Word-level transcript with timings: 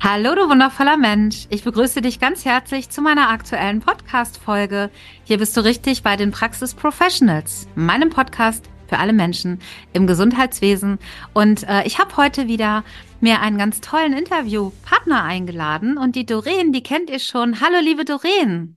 Hallo, 0.00 0.34
du 0.34 0.48
wundervoller 0.48 0.96
Mensch. 0.98 1.46
Ich 1.48 1.64
begrüße 1.64 2.02
dich 2.02 2.20
ganz 2.20 2.44
herzlich 2.44 2.90
zu 2.90 3.00
meiner 3.00 3.30
aktuellen 3.30 3.80
Podcast-Folge. 3.80 4.90
Hier 5.24 5.38
bist 5.38 5.56
du 5.56 5.62
richtig 5.62 6.02
bei 6.02 6.16
den 6.16 6.30
Praxis 6.30 6.74
Professionals, 6.74 7.66
meinem 7.74 8.10
Podcast 8.10 8.68
für 8.88 8.98
alle 8.98 9.14
Menschen 9.14 9.60
im 9.94 10.06
Gesundheitswesen. 10.06 10.98
Und 11.32 11.66
äh, 11.68 11.82
ich 11.84 11.98
habe 11.98 12.16
heute 12.18 12.46
wieder 12.46 12.84
mir 13.20 13.40
einen 13.40 13.58
ganz 13.58 13.80
tollen 13.80 14.12
Interviewpartner 14.12 15.24
eingeladen. 15.24 15.96
Und 15.96 16.14
die 16.14 16.26
Doreen, 16.26 16.72
die 16.72 16.82
kennt 16.82 17.08
ihr 17.08 17.18
schon. 17.18 17.60
Hallo, 17.60 17.78
liebe 17.82 18.04
Doreen. 18.04 18.76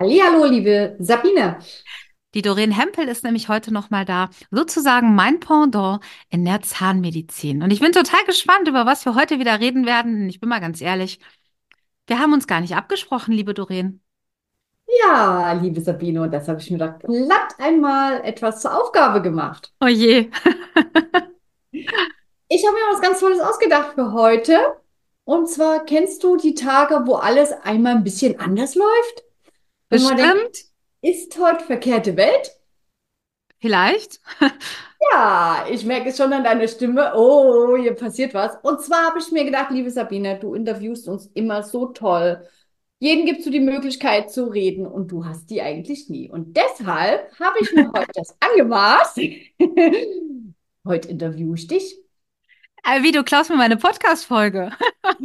Hallo, 0.00 0.44
liebe 0.44 0.96
Sabine. 0.98 1.58
Die 2.34 2.42
Doreen 2.42 2.70
Hempel 2.70 3.08
ist 3.08 3.24
nämlich 3.24 3.48
heute 3.48 3.72
nochmal 3.72 4.04
da, 4.04 4.28
sozusagen 4.50 5.14
mein 5.14 5.40
Pendant 5.40 6.00
in 6.28 6.44
der 6.44 6.60
Zahnmedizin. 6.60 7.62
Und 7.62 7.70
ich 7.70 7.80
bin 7.80 7.92
total 7.92 8.22
gespannt, 8.26 8.68
über 8.68 8.84
was 8.84 9.06
wir 9.06 9.14
heute 9.14 9.38
wieder 9.38 9.60
reden 9.60 9.86
werden. 9.86 10.28
Ich 10.28 10.38
bin 10.38 10.50
mal 10.50 10.60
ganz 10.60 10.82
ehrlich, 10.82 11.20
wir 12.06 12.18
haben 12.18 12.34
uns 12.34 12.46
gar 12.46 12.60
nicht 12.60 12.76
abgesprochen, 12.76 13.32
liebe 13.32 13.54
Doreen. 13.54 14.02
Ja, 15.00 15.52
liebe 15.52 15.80
Sabine, 15.80 16.22
und 16.22 16.32
das 16.32 16.48
habe 16.48 16.60
ich 16.60 16.70
mir 16.70 16.78
doch 16.78 16.98
glatt 16.98 17.54
einmal 17.58 18.22
etwas 18.24 18.60
zur 18.60 18.74
Aufgabe 18.78 19.22
gemacht. 19.22 19.72
Oh 19.80 19.86
je. 19.86 20.30
ich 21.70 22.66
habe 22.66 22.74
mir 22.74 22.92
was 22.92 23.00
ganz 23.00 23.20
Tolles 23.20 23.40
ausgedacht 23.40 23.94
für 23.94 24.12
heute. 24.12 24.56
Und 25.24 25.48
zwar 25.48 25.84
kennst 25.84 26.24
du 26.24 26.36
die 26.36 26.54
Tage, 26.54 27.02
wo 27.04 27.16
alles 27.16 27.52
einmal 27.52 27.96
ein 27.96 28.04
bisschen 28.04 28.40
anders 28.40 28.74
läuft? 28.74 29.24
Bestimmt. 29.90 30.18
Denkt, 30.18 30.67
ist 31.00 31.38
heute 31.38 31.64
verkehrte 31.64 32.16
Welt? 32.16 32.52
Vielleicht. 33.60 34.20
ja, 35.12 35.66
ich 35.70 35.84
merke 35.84 36.10
es 36.10 36.16
schon 36.16 36.32
an 36.32 36.44
deiner 36.44 36.68
Stimme. 36.68 37.12
Oh, 37.16 37.76
hier 37.76 37.94
passiert 37.94 38.34
was. 38.34 38.56
Und 38.62 38.80
zwar 38.80 39.06
habe 39.06 39.18
ich 39.18 39.32
mir 39.32 39.44
gedacht, 39.44 39.70
liebe 39.70 39.90
Sabine, 39.90 40.38
du 40.38 40.54
interviewst 40.54 41.08
uns 41.08 41.26
immer 41.34 41.62
so 41.62 41.86
toll. 41.86 42.46
Jeden 43.00 43.26
gibst 43.26 43.46
du 43.46 43.50
die 43.50 43.60
Möglichkeit 43.60 44.30
zu 44.30 44.46
reden 44.46 44.86
und 44.86 45.10
du 45.10 45.24
hast 45.24 45.50
die 45.50 45.62
eigentlich 45.62 46.08
nie. 46.08 46.30
Und 46.30 46.56
deshalb 46.56 47.32
habe 47.38 47.58
ich 47.60 47.72
mir 47.72 47.90
heute 47.96 48.10
das 48.14 48.36
angemaßt. 48.40 49.20
heute 50.84 51.08
interviewe 51.08 51.54
ich 51.54 51.66
dich. 51.66 52.07
Äh, 52.84 53.02
wie, 53.02 53.12
du 53.12 53.22
klaust 53.24 53.50
mir 53.50 53.56
meine 53.56 53.76
Podcast-Folge. 53.76 54.70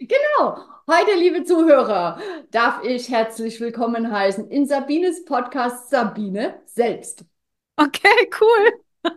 genau. 0.00 0.58
Heute, 0.86 1.14
liebe 1.16 1.44
Zuhörer, 1.44 2.20
darf 2.50 2.84
ich 2.84 3.08
herzlich 3.08 3.60
willkommen 3.60 4.10
heißen 4.10 4.50
in 4.50 4.66
Sabines 4.66 5.24
Podcast 5.24 5.90
Sabine 5.90 6.60
selbst. 6.66 7.24
Okay, 7.76 8.30
cool. 8.40 8.72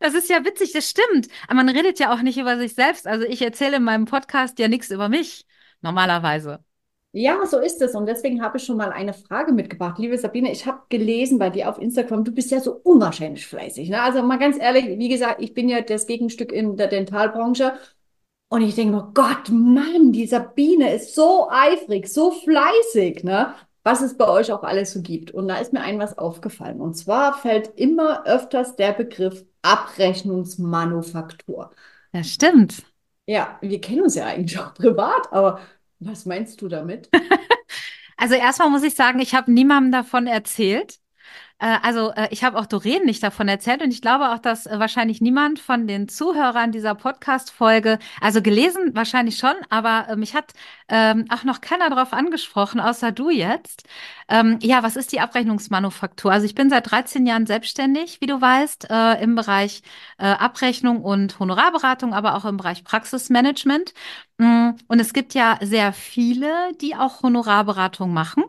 Das 0.00 0.14
ist 0.14 0.28
ja 0.28 0.44
witzig, 0.44 0.72
das 0.72 0.90
stimmt. 0.90 1.28
Aber 1.46 1.54
man 1.54 1.68
redet 1.68 2.00
ja 2.00 2.12
auch 2.12 2.22
nicht 2.22 2.36
über 2.36 2.58
sich 2.58 2.74
selbst. 2.74 3.06
Also 3.06 3.24
ich 3.24 3.40
erzähle 3.40 3.76
in 3.76 3.84
meinem 3.84 4.04
Podcast 4.04 4.58
ja 4.58 4.66
nichts 4.68 4.90
über 4.90 5.08
mich 5.08 5.46
normalerweise. 5.80 6.64
Ja, 7.14 7.44
so 7.44 7.58
ist 7.58 7.82
es. 7.82 7.94
Und 7.94 8.06
deswegen 8.06 8.42
habe 8.42 8.56
ich 8.56 8.64
schon 8.64 8.78
mal 8.78 8.90
eine 8.90 9.12
Frage 9.12 9.52
mitgebracht. 9.52 9.98
Liebe 9.98 10.16
Sabine, 10.16 10.50
ich 10.50 10.64
habe 10.66 10.80
gelesen 10.88 11.38
bei 11.38 11.50
dir 11.50 11.68
auf 11.68 11.78
Instagram, 11.78 12.24
du 12.24 12.32
bist 12.32 12.50
ja 12.50 12.60
so 12.60 12.72
unwahrscheinlich 12.72 13.46
fleißig. 13.46 13.90
Ne? 13.90 14.00
Also 14.00 14.22
mal 14.22 14.38
ganz 14.38 14.58
ehrlich, 14.58 14.98
wie 14.98 15.10
gesagt, 15.10 15.42
ich 15.42 15.52
bin 15.52 15.68
ja 15.68 15.82
das 15.82 16.06
Gegenstück 16.06 16.52
in 16.52 16.76
der 16.76 16.88
Dentalbranche. 16.88 17.74
Und 18.48 18.62
ich 18.62 18.74
denke 18.74 18.96
mir, 18.96 19.10
Gott, 19.14 19.50
Mann, 19.50 20.12
die 20.12 20.26
Sabine 20.26 20.94
ist 20.94 21.14
so 21.14 21.48
eifrig, 21.50 22.08
so 22.08 22.30
fleißig, 22.30 23.24
ne? 23.24 23.54
was 23.82 24.00
es 24.00 24.16
bei 24.16 24.26
euch 24.28 24.50
auch 24.52 24.62
alles 24.62 24.92
so 24.92 25.02
gibt. 25.02 25.32
Und 25.32 25.48
da 25.48 25.56
ist 25.56 25.74
mir 25.74 25.82
ein 25.82 25.98
was 25.98 26.16
aufgefallen. 26.16 26.80
Und 26.80 26.94
zwar 26.94 27.34
fällt 27.34 27.78
immer 27.78 28.24
öfters 28.26 28.76
der 28.76 28.92
Begriff 28.92 29.44
Abrechnungsmanufaktur. 29.62 31.70
Das 32.12 32.28
stimmt. 32.28 32.84
Ja, 33.26 33.58
wir 33.60 33.80
kennen 33.80 34.02
uns 34.02 34.14
ja 34.14 34.26
eigentlich 34.26 34.58
auch 34.58 34.74
privat, 34.74 35.32
aber 35.32 35.60
was 36.04 36.26
meinst 36.26 36.60
du 36.62 36.68
damit? 36.68 37.08
also 38.16 38.34
erstmal 38.34 38.70
muss 38.70 38.82
ich 38.82 38.94
sagen, 38.94 39.18
ich 39.20 39.34
habe 39.34 39.52
niemandem 39.52 39.92
davon 39.92 40.26
erzählt. 40.26 40.98
Äh, 41.62 41.78
also 41.82 42.12
äh, 42.12 42.28
ich 42.30 42.44
habe 42.44 42.58
auch 42.58 42.66
Doreen 42.66 43.04
nicht 43.04 43.22
davon 43.22 43.48
erzählt 43.48 43.82
und 43.82 43.92
ich 43.92 44.02
glaube 44.02 44.30
auch, 44.30 44.38
dass 44.38 44.66
äh, 44.66 44.78
wahrscheinlich 44.78 45.20
niemand 45.20 45.60
von 45.60 45.86
den 45.86 46.08
Zuhörern 46.08 46.72
dieser 46.72 46.94
Podcast-Folge, 46.96 47.98
also 48.20 48.42
gelesen 48.42 48.94
wahrscheinlich 48.94 49.38
schon, 49.38 49.54
aber 49.70 50.16
mich 50.16 50.34
hat 50.34 50.52
ähm, 50.88 51.26
auch 51.30 51.44
noch 51.44 51.60
keiner 51.60 51.88
darauf 51.88 52.12
angesprochen, 52.12 52.80
außer 52.80 53.12
du 53.12 53.30
jetzt. 53.30 53.84
Ähm, 54.28 54.58
ja, 54.60 54.82
was 54.82 54.96
ist 54.96 55.12
die 55.12 55.20
Abrechnungsmanufaktur? 55.20 56.32
Also 56.32 56.46
ich 56.46 56.54
bin 56.54 56.68
seit 56.68 56.90
13 56.90 57.26
Jahren 57.26 57.46
selbstständig, 57.46 58.20
wie 58.20 58.26
du 58.26 58.40
weißt, 58.40 58.88
im 59.20 59.34
Bereich 59.34 59.82
Abrechnung 60.18 61.02
und 61.02 61.38
Honorarberatung, 61.38 62.14
aber 62.14 62.36
auch 62.36 62.44
im 62.44 62.56
Bereich 62.56 62.84
Praxismanagement. 62.84 63.92
Mm, 64.38 64.70
und 64.88 65.00
es 65.00 65.12
gibt 65.12 65.34
ja 65.34 65.58
sehr 65.62 65.92
viele, 65.92 66.72
die 66.80 66.94
auch 66.96 67.22
Honorarberatung 67.22 68.12
machen. 68.12 68.44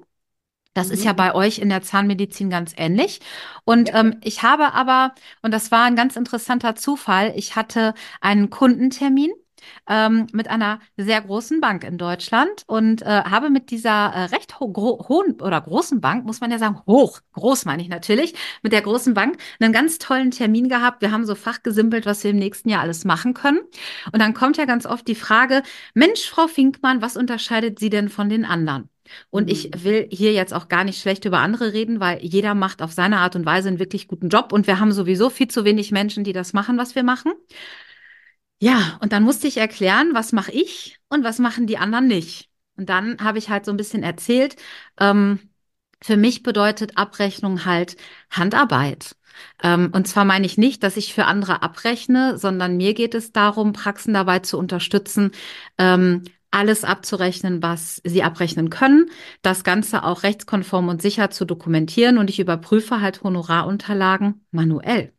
Das 0.74 0.88
mhm. 0.88 0.94
ist 0.94 1.04
ja 1.04 1.14
mhm. 1.14 1.18
bei 1.18 1.36
euch 1.36 1.60
in 1.60 1.70
der 1.70 1.82
Zahnmedizin 1.82 2.50
ganz 2.50 2.74
ähnlich. 2.78 3.20
Und 3.66 3.90
ja. 3.90 4.00
ähm, 4.00 4.18
ich 4.24 4.44
habe 4.44 4.74
aber, 4.74 5.14
und 5.42 5.52
das 5.52 5.72
war 5.72 5.84
ein 5.84 5.96
ganz 5.96 6.16
interessanter 6.16 6.76
Zufall, 6.76 7.34
ich 7.36 7.56
hatte 7.56 7.94
einen 8.22 8.50
Kundentermin 8.50 9.32
ähm, 9.88 10.28
mit 10.34 10.50
einer 10.50 10.80
sehr 10.98 11.22
großen 11.22 11.62
Bank 11.62 11.84
in 11.84 11.98
Deutschland 11.98 12.64
und 12.68 13.02
äh, 13.02 13.06
habe 13.06 13.50
mit 13.50 13.72
dieser 13.72 13.90
äh, 14.14 14.24
recht 14.26 14.60
ho 14.60 14.74
hohen 15.08 15.42
oder 15.42 15.62
großen 15.62 16.02
Bank, 16.02 16.26
muss 16.26 16.42
man 16.42 16.52
ja 16.52 16.58
sagen, 16.58 16.82
hoch, 16.88 17.20
groß 17.34 17.66
meine 17.66 17.82
ich 17.82 17.90
natürlich, 17.90 18.34
mit 18.62 18.74
der 18.74 18.82
großen 18.82 19.14
Bank 19.14 19.38
einen 19.60 19.74
ganz 19.74 20.00
tollen 20.00 20.32
Termin 20.32 20.70
gehabt. 20.70 21.02
Wir 21.02 21.12
haben 21.12 21.26
so 21.26 21.36
fachgesimpelt, 21.36 22.06
was 22.06 22.24
wir 22.24 22.32
im 22.32 22.38
nächsten 22.38 22.70
Jahr 22.70 22.82
alles 22.82 23.06
machen 23.06 23.34
können. 23.34 23.60
Und 24.12 24.22
dann 24.22 24.34
kommt 24.34 24.58
ja 24.58 24.66
ganz 24.66 24.86
oft 24.86 25.08
die 25.08 25.16
Frage, 25.16 25.64
Mensch, 25.94 26.30
Frau 26.30 26.48
Finkmann, 26.48 27.02
was 27.02 27.18
unterscheidet 27.18 27.80
Sie 27.80 27.90
denn 27.90 28.10
von 28.10 28.30
den 28.30 28.46
anderen? 28.46 28.90
Und 29.30 29.50
ich 29.50 29.72
mhm. 29.72 29.84
will 29.84 30.08
hier 30.12 30.34
jetzt 30.34 30.54
auch 30.54 30.68
gar 30.68 30.84
nicht 30.84 31.02
schlecht 31.02 31.26
über 31.26 31.40
andere 31.40 31.74
reden, 31.74 32.00
weil 32.00 32.20
jeder 32.24 32.56
macht 32.56 32.82
auf 32.82 32.92
seine 32.92 33.20
Art 33.20 33.36
und 33.36 33.46
Weise 33.46 33.70
einen 33.70 33.80
wirklich 33.80 34.08
guten 34.08 34.30
Job 34.30 34.54
und 34.54 34.68
wir 34.68 34.80
haben 34.80 34.92
sowieso 34.92 35.30
viel 35.30 35.48
zu 35.48 35.66
wenig 35.66 35.92
Menschen, 35.92 36.24
die 36.24 36.34
das 36.34 36.54
machen, 36.54 36.78
was 36.78 36.96
wir 36.96 37.04
machen. 37.04 37.34
Ja, 38.60 38.98
und 39.02 39.12
dann 39.12 39.24
musste 39.24 39.48
ich 39.48 39.58
erklären, 39.58 40.12
was 40.14 40.32
mache 40.32 40.52
ich 40.52 40.98
und 41.10 41.24
was 41.24 41.40
machen 41.40 41.68
die 41.68 41.78
anderen 41.78 42.08
nicht. 42.08 42.50
Und 42.78 42.90
dann 42.90 43.20
habe 43.20 43.38
ich 43.38 43.50
halt 43.50 43.66
so 43.66 43.72
ein 43.72 43.78
bisschen 43.78 44.04
erzählt, 44.04 44.56
ähm, 45.00 45.40
für 46.02 46.18
mich 46.18 46.44
bedeutet 46.44 46.98
Abrechnung 46.98 47.66
halt 47.66 47.98
Handarbeit. 48.30 49.16
Ähm, 49.64 49.92
und 49.94 50.08
zwar 50.08 50.26
meine 50.26 50.46
ich 50.46 50.58
nicht, 50.58 50.84
dass 50.84 50.98
ich 50.98 51.14
für 51.14 51.26
andere 51.26 51.62
abrechne, 51.64 52.38
sondern 52.38 52.78
mir 52.78 52.94
geht 52.94 53.16
es 53.16 53.32
darum, 53.32 53.74
Praxen 53.74 54.14
dabei 54.14 54.40
zu 54.40 54.58
unterstützen, 54.58 55.32
ähm, 55.78 56.24
alles 56.54 56.84
abzurechnen, 56.84 57.62
was 57.64 58.02
sie 58.04 58.24
abrechnen 58.24 58.70
können, 58.70 59.10
das 59.42 59.64
Ganze 59.64 60.04
auch 60.04 60.24
rechtskonform 60.24 60.88
und 60.88 61.02
sicher 61.02 61.30
zu 61.30 61.46
dokumentieren 61.46 62.18
und 62.18 62.30
ich 62.30 62.40
überprüfe 62.40 63.02
halt 63.02 63.24
Honorarunterlagen 63.24 64.46
manuell. 64.52 65.14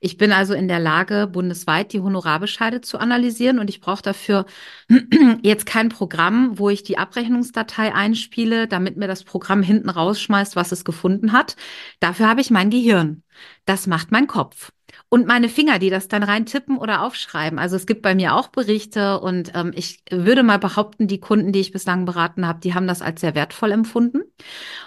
Ich 0.00 0.16
bin 0.16 0.32
also 0.32 0.54
in 0.54 0.66
der 0.66 0.78
Lage, 0.78 1.26
bundesweit 1.26 1.92
die 1.92 2.00
Honorarbescheide 2.00 2.80
zu 2.80 2.98
analysieren 2.98 3.58
und 3.58 3.68
ich 3.68 3.80
brauche 3.80 4.02
dafür 4.02 4.46
jetzt 5.42 5.66
kein 5.66 5.90
Programm, 5.90 6.58
wo 6.58 6.70
ich 6.70 6.82
die 6.82 6.98
Abrechnungsdatei 6.98 7.94
einspiele, 7.94 8.66
damit 8.66 8.96
mir 8.96 9.08
das 9.08 9.24
Programm 9.24 9.62
hinten 9.62 9.90
rausschmeißt, 9.90 10.56
was 10.56 10.72
es 10.72 10.84
gefunden 10.84 11.32
hat. 11.32 11.56
Dafür 12.00 12.28
habe 12.28 12.40
ich 12.40 12.50
mein 12.50 12.70
Gehirn. 12.70 13.22
Das 13.64 13.86
macht 13.86 14.12
mein 14.12 14.26
Kopf 14.26 14.72
und 15.08 15.26
meine 15.26 15.48
Finger, 15.48 15.78
die 15.78 15.90
das 15.90 16.08
dann 16.08 16.22
rein 16.22 16.46
tippen 16.46 16.76
oder 16.76 17.02
aufschreiben. 17.02 17.58
Also 17.58 17.76
es 17.76 17.86
gibt 17.86 18.02
bei 18.02 18.14
mir 18.14 18.34
auch 18.34 18.48
Berichte 18.48 19.20
und 19.20 19.52
ähm, 19.54 19.72
ich 19.74 20.02
würde 20.10 20.42
mal 20.42 20.58
behaupten, 20.58 21.06
die 21.06 21.20
Kunden, 21.20 21.52
die 21.52 21.60
ich 21.60 21.72
bislang 21.72 22.04
beraten 22.04 22.46
habe, 22.46 22.60
die 22.60 22.74
haben 22.74 22.86
das 22.86 23.02
als 23.02 23.20
sehr 23.20 23.34
wertvoll 23.34 23.72
empfunden. 23.72 24.22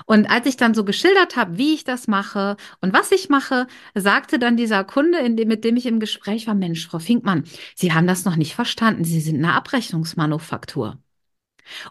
Und 0.06 0.30
als 0.30 0.45
ich 0.45 0.57
dann 0.57 0.74
so 0.74 0.83
geschildert 0.83 1.36
habe, 1.36 1.57
wie 1.57 1.74
ich 1.74 1.83
das 1.83 2.07
mache 2.07 2.57
und 2.81 2.94
was 2.94 3.12
ich 3.12 3.30
mache, 3.30 3.68
sagte 3.95 4.39
dann 4.39 4.57
dieser 4.57 4.83
Kunde, 4.83 5.18
dem, 5.36 5.47
mit 5.47 5.63
dem 5.63 5.77
ich 5.77 5.86
im 5.86 6.00
Gespräch 6.00 6.47
war, 6.47 6.56
Mensch, 6.56 6.88
Frau 6.88 7.00
Finkmann, 7.00 7.44
Sie 7.75 7.94
haben 7.94 8.07
das 8.07 8.25
noch 8.25 8.36
nicht 8.36 8.56
verstanden. 8.56 9.04
Sie 9.04 9.21
sind 9.21 9.38
eine 9.38 9.54
Abrechnungsmanufaktur. 9.54 10.97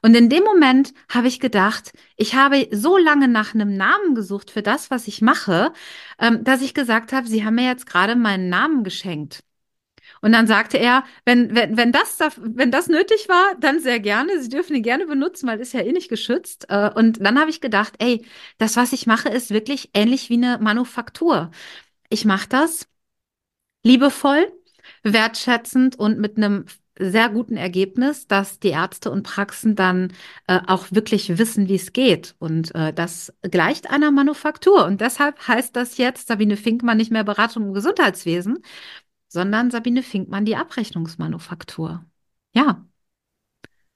Und 0.03 0.17
in 0.17 0.29
dem 0.29 0.45
Moment 0.45 0.93
habe 1.09 1.29
ich 1.29 1.41
gedacht, 1.41 1.93
ich 2.17 2.35
habe 2.35 2.69
so 2.73 2.97
lange 2.97 3.29
nach 3.29 3.55
einem 3.55 3.77
Namen 3.77 4.15
gesucht 4.15 4.51
für 4.51 4.63
das, 4.63 4.91
was 4.91 5.09
ich 5.09 5.23
mache, 5.23 5.73
ähm, 6.19 6.45
dass 6.45 6.63
ich 6.63 6.75
gesagt 6.75 7.13
habe, 7.13 7.27
Sie 7.27 7.45
haben 7.45 7.55
mir 7.57 7.67
jetzt 7.67 7.87
gerade 7.87 8.17
meinen 8.17 8.49
Namen 8.49 8.85
geschenkt. 8.85 9.43
Und 10.21 10.33
dann 10.33 10.47
sagte 10.47 10.79
er, 10.79 11.05
wenn, 11.25 11.55
wenn, 11.55 11.77
wenn, 11.77 11.93
das, 11.93 12.19
wenn 12.37 12.71
das 12.71 12.89
nötig 12.89 13.29
war, 13.29 13.55
dann 13.59 13.81
sehr 13.81 14.01
gerne. 14.01 14.41
Sie 14.43 14.49
dürfen 14.49 14.77
ihn 14.77 14.83
gerne 14.83 15.07
benutzen, 15.07 15.49
weil 15.49 15.61
ist 15.61 15.73
ja 15.73 15.81
eh 15.81 15.93
nicht 15.93 16.09
geschützt. 16.09 16.67
Äh, 16.69 16.91
und 16.95 17.25
dann 17.25 17.39
habe 17.39 17.51
ich 17.51 17.61
gedacht, 17.61 17.95
ey, 17.99 18.25
das, 18.59 18.77
was 18.77 18.93
ich 18.93 19.07
mache, 19.07 19.29
ist 19.29 19.51
wirklich 19.51 19.91
ähnlich 19.95 20.29
wie 20.31 20.35
eine 20.35 20.59
Manufaktur. 20.59 21.51
Ich 22.09 22.25
mache 22.25 22.49
das 22.49 22.89
liebevoll, 23.85 24.53
wertschätzend 25.03 25.99
und 25.99 26.19
mit 26.19 26.37
einem 26.37 26.67
sehr 27.01 27.29
guten 27.31 27.57
Ergebnis, 27.57 28.27
dass 28.27 28.59
die 28.61 28.69
Ärzte 28.69 29.11
und 29.11 29.23
Praxen 29.23 29.75
dann 29.75 30.13
äh, 30.47 30.61
auch 30.67 30.87
wirklich 30.91 31.39
wissen, 31.39 31.69
wie 31.69 31.77
es 31.77 31.93
geht. 31.93 32.35
Und 32.39 32.75
äh, 32.75 32.93
das 32.93 33.33
gleicht 33.43 33.91
einer 33.91 34.11
Manufaktur. 34.11 34.85
Und 34.85 35.01
deshalb 35.01 35.49
heißt 35.49 35.75
das 35.75 35.97
jetzt 35.97 36.29
Sabine 36.29 36.57
Finkmann 36.57 36.99
nicht 36.99 37.11
mehr 37.11 37.25
Beratung 37.25 37.69
im 37.69 37.75
Gesundheitswesen, 37.75 38.63
sondern 39.29 39.71
Sabine 39.71 40.03
Finkmann 40.03 40.45
die 40.45 40.57
Abrechnungsmanufaktur. 40.57 42.05
Ja. 42.55 42.85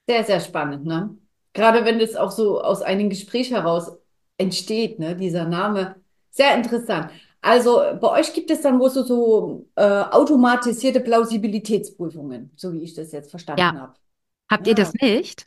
Sehr, 0.07 0.25
sehr 0.25 0.41
spannend, 0.41 0.85
ne? 0.87 1.17
Gerade 1.53 1.85
wenn 1.85 1.99
das 1.99 2.17
auch 2.17 2.31
so 2.31 2.61
aus 2.61 2.83
einem 2.83 3.11
Gespräch 3.11 3.51
heraus 3.51 3.93
entsteht, 4.39 4.99
ne? 4.99 5.17
Dieser 5.17 5.45
Name. 5.45 5.97
Sehr 6.31 6.57
interessant. 6.57 7.11
Also 7.45 7.83
bei 8.01 8.11
euch 8.21 8.33
gibt 8.33 8.51
es 8.51 8.63
dann 8.63 8.81
wohl 8.81 8.89
so, 8.89 9.03
so 9.03 9.67
äh, 9.77 9.83
automatisierte 9.83 11.01
Plausibilitätsprüfungen, 11.01 12.51
so 12.57 12.73
wie 12.73 12.83
ich 12.83 12.95
das 12.95 13.13
jetzt 13.13 13.31
verstanden 13.31 13.61
ja. 13.61 13.75
habe. 13.75 13.95
Habt 14.51 14.67
ja. 14.67 14.71
ihr 14.71 14.75
das 14.75 14.95
nicht? 14.95 15.45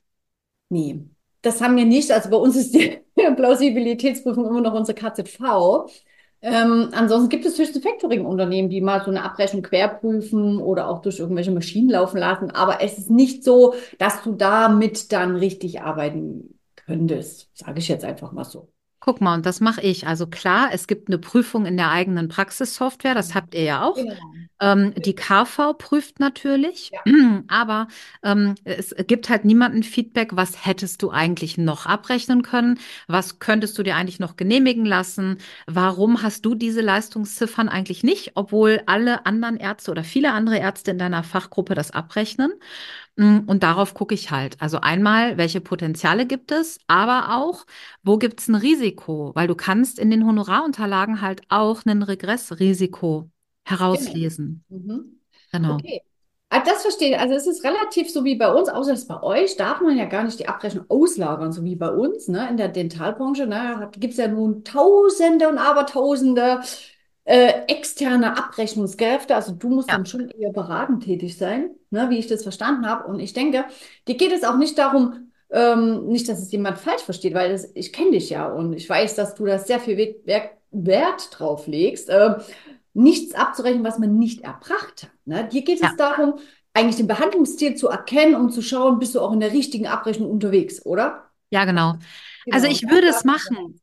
Nee, 0.69 0.99
das 1.41 1.59
haben 1.59 1.75
wir 1.75 1.85
nicht. 1.85 2.11
Also 2.11 2.29
bei 2.29 2.37
uns 2.37 2.55
ist 2.55 2.75
die 2.75 2.99
Plausibilitätsprüfung 3.35 4.45
immer 4.45 4.61
noch 4.61 4.75
unsere 4.75 4.95
KZV. 4.95 5.89
Ähm, 6.43 6.89
ansonsten 6.91 7.29
gibt 7.29 7.47
es 7.47 7.57
höchste 7.57 7.81
Factoring-Unternehmen, 7.81 8.69
die 8.69 8.79
mal 8.79 9.03
so 9.03 9.09
eine 9.09 9.23
Abrechnung 9.23 9.63
querprüfen 9.63 10.59
oder 10.59 10.89
auch 10.89 11.01
durch 11.01 11.17
irgendwelche 11.17 11.49
Maschinen 11.49 11.89
laufen 11.89 12.19
lassen. 12.19 12.51
Aber 12.51 12.79
es 12.79 12.99
ist 12.99 13.09
nicht 13.09 13.43
so, 13.43 13.73
dass 13.97 14.21
du 14.21 14.33
damit 14.33 15.11
dann 15.11 15.35
richtig 15.35 15.81
arbeiten 15.81 16.59
könntest. 16.75 17.49
Sage 17.55 17.79
ich 17.79 17.87
jetzt 17.87 18.05
einfach 18.05 18.33
mal 18.33 18.43
so. 18.43 18.69
Guck 18.99 19.21
mal, 19.21 19.35
und 19.35 19.45
das 19.45 19.59
mache 19.59 19.81
ich. 19.81 20.07
Also 20.07 20.27
klar, 20.27 20.69
es 20.71 20.87
gibt 20.87 21.07
eine 21.07 21.19
Prüfung 21.19 21.65
in 21.65 21.77
der 21.77 21.91
eigenen 21.91 22.27
Praxissoftware, 22.27 23.13
das 23.13 23.35
habt 23.35 23.53
ihr 23.53 23.63
ja 23.63 23.83
auch. 23.83 23.95
Genau. 23.95 24.15
Ähm, 24.59 24.93
die 24.95 25.15
KV 25.15 25.73
prüft 25.77 26.19
natürlich, 26.19 26.91
ja. 26.91 27.01
aber 27.47 27.87
ähm, 28.23 28.55
es 28.63 28.95
gibt 29.07 29.29
halt 29.29 29.45
niemanden 29.45 29.83
Feedback, 29.83 30.35
was 30.35 30.65
hättest 30.65 31.01
du 31.03 31.11
eigentlich 31.11 31.57
noch 31.57 31.85
abrechnen 31.85 32.41
können, 32.41 32.79
was 33.07 33.39
könntest 33.39 33.77
du 33.77 33.83
dir 33.83 33.95
eigentlich 33.95 34.19
noch 34.19 34.35
genehmigen 34.35 34.85
lassen, 34.85 35.37
warum 35.67 36.23
hast 36.23 36.45
du 36.45 36.55
diese 36.55 36.81
Leistungsziffern 36.81 37.69
eigentlich 37.69 38.03
nicht, 38.03 38.31
obwohl 38.35 38.81
alle 38.87 39.25
anderen 39.25 39.57
Ärzte 39.57 39.91
oder 39.91 40.03
viele 40.03 40.31
andere 40.33 40.57
Ärzte 40.57 40.91
in 40.91 40.97
deiner 40.97 41.23
Fachgruppe 41.23 41.75
das 41.75 41.91
abrechnen. 41.91 42.51
Mm, 43.15 43.39
und 43.47 43.63
darauf 43.63 43.93
gucke 43.93 44.13
ich 44.15 44.31
halt. 44.31 44.61
Also 44.61 44.79
einmal, 44.81 45.37
welche 45.37 45.61
Potenziale 45.61 46.25
gibt 46.25 46.51
es, 46.51 46.79
aber 46.87 47.35
auch, 47.35 47.65
wo 48.03 48.17
gibt 48.17 48.39
es 48.41 48.47
ein 48.47 48.55
Risiko? 48.55 49.31
Weil 49.35 49.47
du 49.47 49.55
kannst 49.55 49.99
in 49.99 50.11
den 50.11 50.25
Honorarunterlagen 50.25 51.21
halt 51.21 51.41
auch 51.49 51.85
ein 51.85 52.03
Regressrisiko 52.03 53.29
herauslesen. 53.69 54.63
Genau. 54.69 54.93
Mhm. 54.95 55.19
genau. 55.51 55.73
Okay. 55.75 56.01
Ah, 56.49 56.63
das 56.65 56.81
verstehe 56.81 57.09
ich. 57.09 57.19
Also 57.19 57.33
es 57.33 57.45
ist 57.45 57.65
relativ 57.65 58.09
so 58.09 58.23
wie 58.23 58.35
bei 58.35 58.49
uns, 58.51 58.69
außer 58.69 58.91
dass 58.91 59.05
bei 59.05 59.21
euch 59.21 59.57
darf 59.57 59.81
man 59.81 59.97
ja 59.97 60.05
gar 60.05 60.23
nicht 60.23 60.39
die 60.39 60.47
Abrechnung 60.47 60.85
auslagern, 60.87 61.51
so 61.51 61.65
wie 61.65 61.75
bei 61.75 61.89
uns, 61.89 62.29
ne? 62.29 62.47
In 62.49 62.55
der 62.55 62.69
Dentalbranche, 62.69 63.45
ne? 63.47 63.89
Gibt 63.99 64.13
es 64.13 64.17
ja 64.17 64.29
nun 64.29 64.63
Tausende 64.63 65.49
und 65.49 65.57
Abertausende 65.57 66.61
äh, 67.27 67.65
externe 67.67 68.37
Abrechnungskräfte. 68.37 69.35
Also 69.35 69.51
du 69.51 69.69
musst 69.69 69.89
ja. 69.89 69.97
dann 69.97 70.05
schon 70.05 70.29
eher 70.29 70.53
beratend 70.53 71.03
tätig 71.03 71.37
sein, 71.37 71.71
ne, 71.89 72.09
wie 72.09 72.17
ich 72.17 72.27
das 72.27 72.43
verstanden 72.43 72.87
habe. 72.87 73.05
Und 73.07 73.19
ich 73.19 73.33
denke, 73.33 73.65
dir 74.07 74.15
geht 74.15 74.31
es 74.31 74.45
auch 74.45 74.55
nicht 74.55 74.77
darum, 74.77 75.31
ähm, 75.49 76.07
nicht, 76.07 76.29
dass 76.29 76.41
es 76.41 76.51
jemand 76.51 76.77
falsch 76.77 77.01
versteht, 77.01 77.33
weil 77.33 77.51
das, 77.51 77.69
ich 77.75 77.91
kenne 77.91 78.11
dich 78.11 78.29
ja 78.29 78.47
und 78.47 78.73
ich 78.73 78.89
weiß, 78.89 79.15
dass 79.15 79.35
du 79.35 79.45
da 79.45 79.59
sehr 79.59 79.79
viel 79.79 79.97
Wert, 80.23 80.51
Wert 80.71 81.29
drauf 81.31 81.67
legst, 81.67 82.09
äh, 82.09 82.35
nichts 82.97 83.35
abzurechnen, 83.35 83.83
was 83.83 83.99
man 83.99 84.17
nicht 84.17 84.41
erbracht 84.41 85.03
hat. 85.03 85.11
Ne? 85.25 85.47
Dir 85.51 85.61
geht 85.61 85.79
ja. 85.79 85.89
es 85.89 85.95
darum, 85.97 86.39
eigentlich 86.73 86.97
den 86.97 87.07
Behandlungsstil 87.07 87.75
zu 87.75 87.87
erkennen 87.87 88.35
und 88.35 88.51
zu 88.51 88.61
schauen, 88.61 88.99
bist 88.99 89.15
du 89.15 89.21
auch 89.21 89.31
in 89.33 89.39
der 89.39 89.53
richtigen 89.53 89.87
Abrechnung 89.87 90.29
unterwegs, 90.29 90.85
oder? 90.85 91.29
Ja, 91.51 91.65
genau. 91.65 91.93
genau. 92.43 92.55
Also 92.55 92.67
ich 92.67 92.89
würde 92.89 93.07
es 93.07 93.23
machen. 93.23 93.79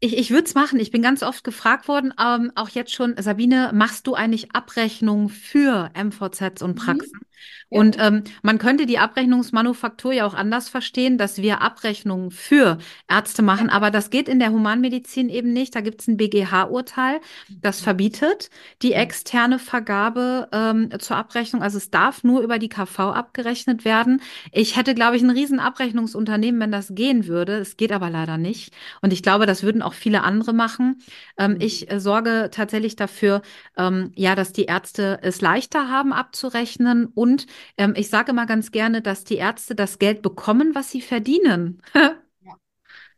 Ich, 0.00 0.16
ich 0.16 0.30
würde 0.30 0.44
es 0.44 0.54
machen. 0.54 0.78
Ich 0.78 0.90
bin 0.90 1.00
ganz 1.00 1.22
oft 1.22 1.42
gefragt 1.44 1.88
worden, 1.88 2.12
ähm, 2.20 2.52
auch 2.54 2.68
jetzt 2.68 2.92
schon, 2.92 3.14
Sabine, 3.18 3.70
machst 3.72 4.06
du 4.06 4.14
eigentlich 4.14 4.54
Abrechnungen 4.54 5.30
für 5.30 5.90
MVZs 5.94 6.62
und 6.62 6.72
mhm. 6.72 6.76
Praxen? 6.76 7.12
Mhm. 7.14 7.26
Und 7.68 7.96
ähm, 7.98 8.24
man 8.42 8.58
könnte 8.58 8.86
die 8.86 8.98
Abrechnungsmanufaktur 8.98 10.12
ja 10.12 10.26
auch 10.26 10.34
anders 10.34 10.68
verstehen, 10.68 11.18
dass 11.18 11.38
wir 11.38 11.60
Abrechnungen 11.60 12.30
für 12.30 12.78
Ärzte 13.08 13.42
machen, 13.42 13.68
aber 13.68 13.90
das 13.90 14.10
geht 14.10 14.28
in 14.28 14.38
der 14.38 14.50
Humanmedizin 14.50 15.28
eben 15.28 15.52
nicht. 15.52 15.74
Da 15.74 15.80
gibt 15.80 16.00
es 16.00 16.06
ein 16.06 16.16
BGH-Urteil, 16.16 17.20
das 17.48 17.80
verbietet 17.80 18.50
die 18.82 18.92
externe 18.92 19.58
Vergabe 19.58 20.48
ähm, 20.52 20.90
zur 21.00 21.16
Abrechnung. 21.16 21.62
Also 21.62 21.78
es 21.78 21.90
darf 21.90 22.22
nur 22.22 22.42
über 22.42 22.58
die 22.58 22.68
KV 22.68 22.98
abgerechnet 23.00 23.84
werden. 23.84 24.20
Ich 24.52 24.76
hätte, 24.76 24.94
glaube 24.94 25.16
ich, 25.16 25.22
ein 25.22 25.30
riesen 25.30 25.58
Abrechnungsunternehmen, 25.58 26.60
wenn 26.60 26.72
das 26.72 26.94
gehen 26.94 27.26
würde. 27.26 27.56
Es 27.56 27.76
geht 27.76 27.92
aber 27.92 28.10
leider 28.10 28.38
nicht. 28.38 28.72
Und 29.02 29.12
ich 29.12 29.22
glaube, 29.22 29.46
das 29.46 29.62
würden 29.62 29.82
auch 29.82 29.94
viele 29.94 30.22
andere 30.22 30.52
machen. 30.52 31.02
Ähm, 31.38 31.54
mhm. 31.54 31.60
ich 31.60 31.90
äh, 31.90 31.98
sorge 31.98 32.50
tatsächlich 32.52 32.94
dafür, 32.96 33.42
ähm, 33.76 34.12
ja, 34.14 34.34
dass 34.34 34.52
die 34.52 34.66
Ärzte 34.66 35.18
es 35.22 35.40
leichter 35.40 35.88
haben 35.88 36.12
abzurechnen 36.12 37.06
und 37.06 37.33
ähm, 37.78 37.94
ich 37.96 38.08
sage 38.08 38.32
mal 38.32 38.46
ganz 38.46 38.72
gerne, 38.72 39.02
dass 39.02 39.24
die 39.24 39.36
Ärzte 39.36 39.74
das 39.74 39.98
Geld 39.98 40.22
bekommen, 40.22 40.74
was 40.74 40.90
sie 40.90 41.00
verdienen. 41.00 41.82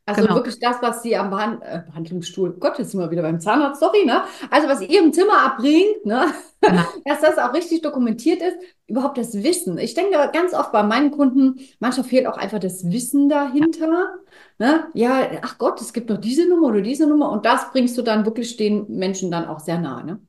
Also 0.09 0.23
genau. 0.23 0.37
wirklich 0.37 0.61
das, 0.61 0.81
was 0.81 1.03
sie 1.03 1.17
am 1.17 1.31
Behand 1.31 1.63
äh, 1.65 1.83
Behandlungsstuhl, 1.85 2.57
Gott, 2.61 2.79
jetzt 2.79 2.93
sind 2.93 3.01
wir 3.01 3.11
wieder 3.11 3.23
beim 3.23 3.41
Zahnarzt, 3.41 3.81
sorry, 3.81 4.05
ne? 4.05 4.23
Also 4.51 4.69
was 4.69 4.81
ihr 4.81 5.01
im 5.01 5.13
Zimmer 5.13 5.45
abbringt, 5.45 6.07
ne? 6.07 6.27
Genau. 6.61 6.83
dass 7.05 7.23
das 7.23 7.39
auch 7.39 7.53
richtig 7.53 7.83
dokumentiert 7.83 8.41
ist, 8.41 8.57
überhaupt 8.87 9.19
das 9.19 9.43
Wissen. 9.43 9.79
Ich 9.79 9.95
denke 9.95 10.17
ganz 10.33 10.55
oft 10.55 10.71
bei 10.71 10.85
meinen 10.85 11.11
Kunden, 11.11 11.59
manchmal 11.81 12.07
fehlt 12.07 12.29
auch 12.29 12.37
einfach 12.37 12.61
das 12.61 12.89
Wissen 12.89 13.29
dahinter. 13.29 14.21
Ne? 14.59 14.87
Ja, 14.95 15.29
ach 15.43 15.59
Gott, 15.59 15.81
es 15.81 15.93
gibt 15.93 16.09
noch 16.09 16.19
diese 16.19 16.49
Nummer 16.49 16.69
oder 16.69 16.83
diese 16.83 17.09
Nummer 17.09 17.31
und 17.33 17.45
das 17.45 17.73
bringst 17.73 17.99
du 17.99 18.03
dann 18.03 18.25
wirklich 18.25 18.57
den 18.57 18.87
Menschen 18.89 19.33
dann 19.33 19.47
auch 19.47 19.59
sehr 19.59 19.79
nahe. 19.79 20.05
Ne? 20.07 20.21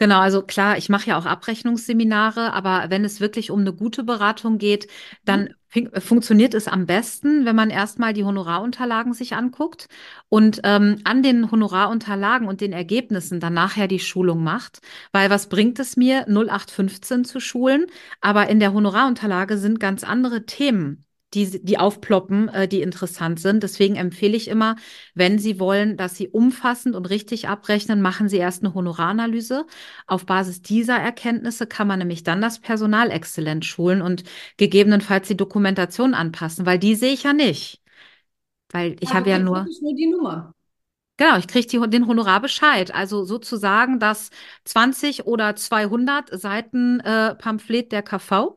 Genau, 0.00 0.20
also 0.20 0.42
klar, 0.42 0.78
ich 0.78 0.88
mache 0.88 1.08
ja 1.08 1.18
auch 1.18 1.26
Abrechnungsseminare, 1.26 2.52
aber 2.52 2.86
wenn 2.88 3.04
es 3.04 3.20
wirklich 3.20 3.50
um 3.50 3.60
eine 3.60 3.72
gute 3.72 4.04
Beratung 4.04 4.58
geht, 4.58 4.86
dann 5.24 5.54
mhm. 5.74 5.90
funktioniert 6.00 6.54
es 6.54 6.68
am 6.68 6.86
besten, 6.86 7.44
wenn 7.44 7.56
man 7.56 7.68
erstmal 7.70 8.12
die 8.12 8.24
Honorarunterlagen 8.24 9.12
sich 9.12 9.34
anguckt 9.34 9.88
und 10.28 10.60
ähm, 10.62 11.00
an 11.02 11.24
den 11.24 11.50
Honorarunterlagen 11.50 12.46
und 12.46 12.60
den 12.60 12.72
Ergebnissen 12.72 13.40
dann 13.40 13.54
nachher 13.54 13.88
die 13.88 13.98
Schulung 13.98 14.44
macht. 14.44 14.78
Weil 15.10 15.30
was 15.30 15.48
bringt 15.48 15.80
es 15.80 15.96
mir, 15.96 16.26
0815 16.28 17.24
zu 17.24 17.40
schulen, 17.40 17.86
aber 18.20 18.48
in 18.48 18.60
der 18.60 18.72
Honorarunterlage 18.72 19.58
sind 19.58 19.80
ganz 19.80 20.04
andere 20.04 20.46
Themen 20.46 21.07
die, 21.34 21.62
die 21.64 21.78
aufploppen, 21.78 22.48
äh, 22.48 22.68
die 22.68 22.82
interessant 22.82 23.40
sind. 23.40 23.62
Deswegen 23.62 23.96
empfehle 23.96 24.36
ich 24.36 24.48
immer, 24.48 24.76
wenn 25.14 25.38
Sie 25.38 25.60
wollen, 25.60 25.96
dass 25.96 26.16
Sie 26.16 26.28
umfassend 26.28 26.96
und 26.96 27.06
richtig 27.10 27.48
abrechnen, 27.48 28.00
machen 28.00 28.28
Sie 28.28 28.38
erst 28.38 28.62
eine 28.62 28.74
Honoraranalyse. 28.74 29.66
Auf 30.06 30.26
Basis 30.26 30.62
dieser 30.62 30.96
Erkenntnisse 30.96 31.66
kann 31.66 31.86
man 31.86 31.98
nämlich 31.98 32.22
dann 32.22 32.40
das 32.40 32.60
Personal 32.60 33.10
exzellent 33.10 33.64
schulen 33.64 34.02
und 34.02 34.24
gegebenenfalls 34.56 35.28
die 35.28 35.36
Dokumentation 35.36 36.14
anpassen, 36.14 36.66
weil 36.66 36.78
die 36.78 36.94
sehe 36.94 37.12
ich 37.12 37.24
ja 37.24 37.32
nicht. 37.32 37.82
Weil 38.70 38.96
ich 39.00 39.12
habe 39.14 39.30
ja 39.30 39.38
nur. 39.38 39.66
nur 39.80 39.94
die 39.94 40.06
Nummer. 40.08 40.54
Genau, 41.16 41.36
ich 41.36 41.48
kriege 41.48 41.88
den 41.88 42.06
Honorarbescheid. 42.06 42.94
Also 42.94 43.24
sozusagen 43.24 43.98
das 43.98 44.30
20 44.64 45.26
oder 45.26 45.56
200 45.56 46.38
Seiten 46.38 47.00
äh, 47.00 47.34
Pamphlet 47.34 47.90
der 47.90 48.02
KV 48.02 48.56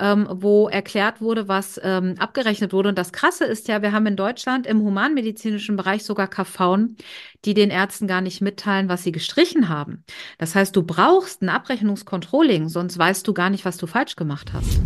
ähm, 0.00 0.26
wo 0.30 0.68
erklärt 0.68 1.20
wurde, 1.20 1.46
was 1.46 1.80
ähm, 1.84 2.14
abgerechnet 2.18 2.72
wurde. 2.72 2.88
Und 2.88 2.98
das 2.98 3.12
Krasse 3.12 3.44
ist 3.44 3.68
ja, 3.68 3.82
wir 3.82 3.92
haben 3.92 4.06
in 4.06 4.16
Deutschland 4.16 4.66
im 4.66 4.80
humanmedizinischen 4.80 5.76
Bereich 5.76 6.04
sogar 6.04 6.28
KVen, 6.28 6.96
die 7.44 7.54
den 7.54 7.70
Ärzten 7.70 8.06
gar 8.06 8.20
nicht 8.20 8.40
mitteilen, 8.40 8.88
was 8.88 9.02
sie 9.02 9.12
gestrichen 9.12 9.68
haben. 9.68 10.04
Das 10.38 10.54
heißt, 10.54 10.74
du 10.74 10.82
brauchst 10.82 11.42
ein 11.42 11.48
Abrechnungskontrolling, 11.48 12.68
sonst 12.68 12.98
weißt 12.98 13.26
du 13.28 13.34
gar 13.34 13.50
nicht, 13.50 13.64
was 13.64 13.76
du 13.76 13.86
falsch 13.86 14.16
gemacht 14.16 14.52
hast. 14.52 14.80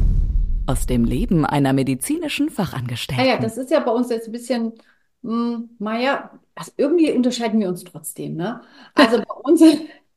Aus 0.67 0.87
dem 0.87 1.05
Leben 1.05 1.45
einer 1.45 1.73
medizinischen 1.73 2.51
Fachangestellten. 2.51 3.25
Ja, 3.25 3.35
ja 3.35 3.41
das 3.41 3.57
ist 3.57 3.71
ja 3.71 3.81
bei 3.81 3.93
uns 3.93 4.11
jetzt 4.11 4.27
ein 4.27 4.33
bisschen, 4.33 4.73
mh, 5.23 5.55
hm, 5.55 5.71
naja, 5.79 6.31
also 6.55 6.73
irgendwie 6.77 7.13
unterscheiden 7.13 7.61
wir 7.61 7.69
uns 7.69 7.85
trotzdem. 7.85 8.37
Ne? 8.37 8.61
Also 8.95 9.19
bei 9.19 9.35
uns 9.43 9.61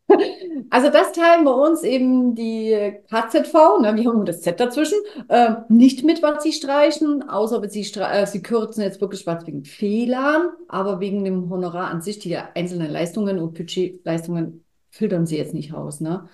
Also 0.69 0.89
das 0.89 1.11
teilen 1.13 1.45
bei 1.45 1.51
uns 1.51 1.83
eben 1.83 2.35
die 2.35 2.93
KZV, 3.09 3.79
ne, 3.81 3.95
wir 3.95 4.05
haben 4.09 4.25
das 4.25 4.41
Z 4.41 4.59
dazwischen, 4.59 4.97
äh, 5.29 5.55
nicht 5.69 6.03
mit, 6.03 6.21
was 6.21 6.43
sie 6.43 6.51
streichen, 6.51 7.27
außer 7.29 7.67
sie, 7.69 7.81
äh, 7.81 8.25
sie 8.25 8.41
kürzen 8.41 8.81
jetzt 8.83 8.99
wirklich 8.99 9.25
was 9.27 9.45
wegen 9.47 9.63
Fehlern, 9.63 10.49
aber 10.67 10.99
wegen 10.99 11.23
dem 11.23 11.49
Honorar 11.49 11.89
an 11.89 12.01
sich, 12.01 12.19
die 12.19 12.35
einzelnen 12.37 12.91
Leistungen 12.91 13.39
und 13.39 13.53
Budgetleistungen 13.53 14.65
filtern 14.89 15.25
sie 15.25 15.37
jetzt 15.37 15.53
nicht 15.53 15.73
raus. 15.73 16.01
Ne? 16.01 16.27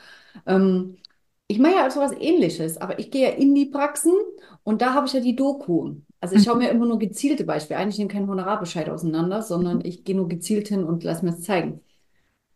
Ähm, 0.47 0.97
ich 1.47 1.59
mache 1.59 1.75
ja 1.75 1.89
so 1.91 1.99
was 1.99 2.13
Ähnliches, 2.13 2.77
aber 2.77 2.99
ich 2.99 3.11
gehe 3.11 3.29
ja 3.29 3.35
in 3.35 3.53
die 3.53 3.65
Praxen 3.67 4.13
und 4.63 4.81
da 4.81 4.93
habe 4.93 5.07
ich 5.07 5.13
ja 5.13 5.19
die 5.19 5.35
Doku. 5.35 5.95
Also 6.21 6.35
ich 6.35 6.43
schaue 6.43 6.57
mir 6.57 6.69
immer 6.69 6.85
nur 6.85 6.99
gezielte 6.99 7.43
Beispiele 7.43 7.79
ein. 7.79 7.89
Ich 7.89 7.97
nehme 7.97 8.09
keinen 8.09 8.29
Honorarbescheid 8.29 8.89
auseinander, 8.89 9.41
sondern 9.43 9.83
ich 9.85 10.05
gehe 10.05 10.15
nur 10.15 10.29
gezielt 10.29 10.69
hin 10.69 10.83
und 10.85 11.03
lasse 11.03 11.25
mir 11.25 11.31
es 11.33 11.41
zeigen. 11.43 11.82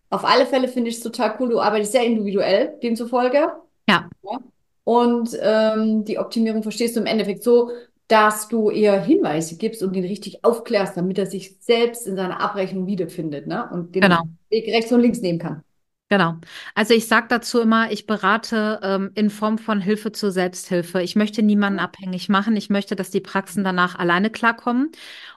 Auf 0.10 0.26
alle 0.26 0.46
Fälle 0.46 0.68
finde 0.68 0.90
ich 0.90 0.98
es 0.98 1.04
total 1.04 1.36
cool. 1.40 1.50
Du 1.50 1.60
arbeitest 1.60 1.92
sehr 1.92 2.04
individuell, 2.06 2.78
demzufolge. 2.82 3.52
Ja. 3.90 4.10
Ja. 4.24 4.40
Und 4.84 5.38
ähm, 5.42 6.06
die 6.06 6.18
Optimierung 6.18 6.64
verstehst 6.64 6.96
du 6.96 7.02
im 7.02 7.06
Endeffekt 7.08 7.44
so, 7.44 7.72
dass 8.08 8.48
du 8.48 8.70
eher 8.70 9.02
Hinweise 9.04 9.58
gibst 9.58 9.84
und 9.84 9.94
ihn 9.96 10.06
richtig 10.06 10.46
aufklärst, 10.46 10.96
damit 10.96 11.18
er 11.18 11.26
sich 11.26 11.58
selbst 11.60 12.08
in 12.08 12.16
seiner 12.16 12.40
Abrechnung 12.40 12.88
wiederfindet, 12.88 13.48
ne? 13.48 13.70
Und 13.72 13.96
den 13.96 14.02
Genau. 14.04 14.22
Weg 14.50 14.68
rechts 14.68 14.92
und 14.94 15.02
links 15.02 15.20
nehmen 15.20 15.40
kann. 15.40 15.62
Genau. 16.10 16.38
Also 16.74 16.94
ich 16.94 17.06
sage 17.08 17.28
dazu 17.28 17.60
immer, 17.60 17.92
ich 17.92 18.06
berate 18.06 18.80
ähm, 18.82 19.12
in 19.16 19.30
Form 19.30 19.58
von 19.58 19.82
Hilfe 19.82 20.14
zur 20.14 20.32
Selbsthilfe. 20.32 21.02
Ich 21.02 21.18
möchte 21.18 21.44
niemanden 21.44 21.80
abhängig 21.80 22.30
machen. 22.30 22.56
Ich 22.56 22.70
möchte, 22.70 22.96
dass 22.96 23.10
die 23.10 23.20
Praxen 23.20 23.66
danach 23.66 23.96
alleine 23.96 24.30
klarkommen. 24.30 24.92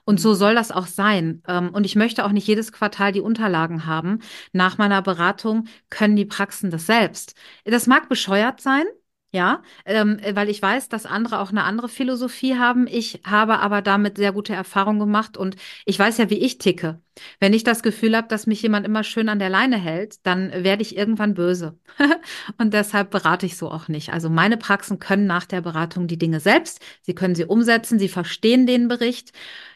Und 0.05 0.21
so 0.21 0.33
soll 0.33 0.55
das 0.55 0.71
auch 0.71 0.87
sein. 0.87 1.43
Ähm, 1.45 1.71
und 1.73 1.85
ich 1.85 1.97
möchte 1.97 2.23
auch 2.23 2.31
nicht 2.31 2.47
jedes 2.47 2.71
Quartal 2.71 3.11
die 3.11 3.19
Unterlagen 3.19 3.85
haben. 3.85 4.19
Nach 4.53 4.77
meiner 4.77 5.01
Beratung 5.01 5.67
können 5.89 6.15
die 6.15 6.25
Praxen 6.25 6.71
das 6.71 6.85
selbst. 6.85 7.35
Das 7.65 7.85
mag 7.85 8.07
bescheuert 8.07 8.61
sein. 8.61 8.85
Ja, 9.33 9.63
ähm, 9.85 10.19
weil 10.33 10.49
ich 10.49 10.61
weiß, 10.61 10.89
dass 10.89 11.05
andere 11.05 11.39
auch 11.39 11.51
eine 11.51 11.63
andere 11.63 11.87
Philosophie 11.87 12.57
haben. 12.57 12.85
Ich 12.85 13.21
habe 13.25 13.59
aber 13.59 13.81
damit 13.81 14.17
sehr 14.17 14.33
gute 14.33 14.53
Erfahrungen 14.53 14.99
gemacht 14.99 15.37
und 15.37 15.55
ich 15.85 15.97
weiß 15.97 16.17
ja, 16.17 16.29
wie 16.29 16.39
ich 16.39 16.57
ticke. 16.57 16.99
Wenn 17.39 17.53
ich 17.53 17.63
das 17.63 17.81
Gefühl 17.81 18.17
habe, 18.17 18.27
dass 18.27 18.45
mich 18.45 18.61
jemand 18.61 18.85
immer 18.85 19.05
schön 19.05 19.29
an 19.29 19.39
der 19.39 19.49
Leine 19.49 19.77
hält, 19.77 20.25
dann 20.25 20.51
werde 20.65 20.81
ich 20.81 20.97
irgendwann 20.97 21.33
böse. 21.33 21.79
Und 22.57 22.73
deshalb 22.73 23.11
berate 23.11 23.45
ich 23.45 23.57
so 23.57 23.69
auch 23.69 23.87
nicht. 23.89 24.11
Also 24.13 24.29
meine 24.29 24.57
Praxen 24.57 24.99
können 24.99 25.27
nach 25.27 25.45
der 25.45 25.61
Beratung 25.61 26.07
die 26.07 26.17
Dinge 26.17 26.39
selbst. 26.39 26.81
Sie 27.01 27.13
können 27.13 27.35
sie 27.35 27.45
umsetzen, 27.45 27.99
sie 27.99 28.09
verstehen 28.09 28.65
den 28.65 28.87
Bericht. 28.87 29.31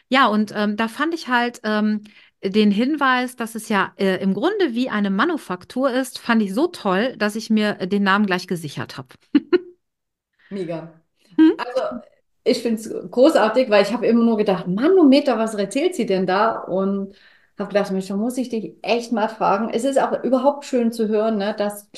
Ja, 0.08 0.26
und 0.28 0.52
ähm, 0.54 0.76
da 0.76 0.88
fand 0.88 1.14
ich 1.14 1.28
halt 1.28 1.60
ähm, 1.64 2.02
den 2.50 2.70
Hinweis, 2.70 3.36
dass 3.36 3.54
es 3.54 3.68
ja 3.68 3.92
äh, 3.96 4.16
im 4.22 4.34
Grunde 4.34 4.74
wie 4.74 4.88
eine 4.88 5.10
Manufaktur 5.10 5.90
ist, 5.90 6.18
fand 6.18 6.42
ich 6.42 6.54
so 6.54 6.66
toll, 6.68 7.16
dass 7.16 7.36
ich 7.36 7.50
mir 7.50 7.74
den 7.74 8.02
Namen 8.02 8.26
gleich 8.26 8.46
gesichert 8.46 8.98
habe. 8.98 9.08
Mega. 10.50 10.92
Hm? 11.36 11.52
Also 11.58 12.00
ich 12.44 12.62
finde 12.62 12.80
es 12.80 13.10
großartig, 13.10 13.70
weil 13.70 13.82
ich 13.82 13.92
habe 13.92 14.06
immer 14.06 14.24
nur 14.24 14.36
gedacht, 14.36 14.66
Manometer, 14.68 15.38
was 15.38 15.54
erzählt 15.54 15.94
sie 15.94 16.06
denn 16.06 16.26
da? 16.26 16.60
Und 16.60 17.14
habe 17.58 17.68
gedacht, 17.68 17.90
Mensch, 17.90 18.08
da 18.08 18.16
muss 18.16 18.36
ich 18.38 18.48
dich 18.48 18.76
echt 18.82 19.12
mal 19.12 19.28
fragen. 19.28 19.70
Es 19.70 19.84
ist 19.84 20.00
auch 20.00 20.22
überhaupt 20.22 20.64
schön 20.64 20.92
zu 20.92 21.08
hören, 21.08 21.38
ne, 21.38 21.54
dass 21.56 21.90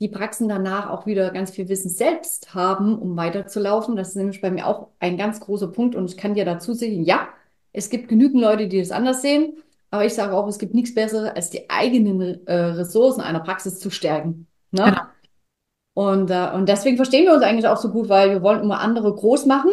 die 0.00 0.08
Praxen 0.08 0.48
danach 0.48 0.90
auch 0.90 1.06
wieder 1.06 1.30
ganz 1.30 1.50
viel 1.50 1.68
Wissen 1.68 1.90
selbst 1.90 2.54
haben, 2.54 2.98
um 2.98 3.16
weiterzulaufen. 3.16 3.96
Das 3.96 4.10
ist 4.10 4.16
nämlich 4.16 4.40
bei 4.40 4.50
mir 4.50 4.66
auch 4.66 4.88
ein 4.98 5.16
ganz 5.16 5.40
großer 5.40 5.68
Punkt. 5.68 5.94
Und 5.94 6.10
ich 6.10 6.16
kann 6.16 6.34
dir 6.34 6.44
dazu 6.44 6.74
sagen, 6.74 7.04
ja, 7.04 7.28
es 7.72 7.90
gibt 7.90 8.08
genügend 8.08 8.40
Leute, 8.40 8.68
die 8.68 8.80
das 8.80 8.90
anders 8.90 9.22
sehen. 9.22 9.62
Aber 9.94 10.04
ich 10.04 10.14
sage 10.14 10.32
auch, 10.34 10.48
es 10.48 10.58
gibt 10.58 10.74
nichts 10.74 10.92
Besseres, 10.92 11.30
als 11.36 11.50
die 11.50 11.70
eigenen 11.70 12.44
äh, 12.48 12.52
Ressourcen 12.52 13.20
einer 13.20 13.38
Praxis 13.38 13.78
zu 13.78 13.90
stärken. 13.90 14.48
Ne? 14.72 14.86
Genau. 14.86 15.02
Und, 15.94 16.30
äh, 16.32 16.50
und 16.52 16.68
deswegen 16.68 16.96
verstehen 16.96 17.26
wir 17.26 17.32
uns 17.32 17.44
eigentlich 17.44 17.68
auch 17.68 17.76
so 17.76 17.90
gut, 17.90 18.08
weil 18.08 18.30
wir 18.30 18.42
wollen 18.42 18.60
immer 18.60 18.80
andere 18.80 19.14
groß 19.14 19.46
machen, 19.46 19.70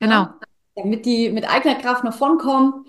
Genau. 0.00 0.30
damit 0.74 1.06
die 1.06 1.30
mit 1.30 1.48
eigener 1.48 1.76
Kraft 1.76 2.02
nach 2.02 2.12
vorn 2.12 2.38
kommen, 2.38 2.86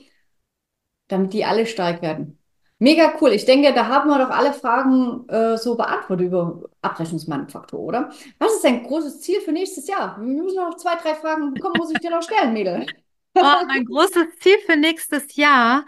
damit 1.10 1.34
die 1.34 1.46
alle 1.46 1.68
stark 1.68 2.02
werden. 2.02 2.40
Mega 2.80 3.14
cool. 3.22 3.34
Ich 3.34 3.46
denke, 3.46 3.72
da 3.72 3.88
haben 3.88 4.10
wir 4.10 4.18
doch 4.18 4.32
alle 4.32 4.52
Fragen 4.52 5.30
äh, 5.30 5.60
so 5.60 5.76
beantwortet 5.76 6.26
über 6.26 6.64
Abrechnungsmanufaktur, 6.82 7.80
oder? 7.80 8.10
Was 8.40 8.56
ist 8.56 8.64
dein 8.64 8.82
großes 8.82 9.22
Ziel 9.22 9.42
für 9.42 9.52
nächstes 9.52 9.86
Jahr? 9.86 10.20
Wir 10.20 10.42
müssen 10.42 10.56
noch 10.56 10.76
zwei, 10.78 10.96
drei 10.96 11.14
Fragen 11.14 11.54
bekommen, 11.54 11.76
muss 11.78 11.92
ich 11.92 12.00
dir 12.00 12.10
noch 12.10 12.24
stellen, 12.24 12.54
Mädel. 12.54 12.88
Oh, 13.40 13.66
mein 13.68 13.86
großes 13.86 14.40
Ziel 14.40 14.58
für 14.66 14.76
nächstes 14.76 15.36
Jahr. 15.36 15.86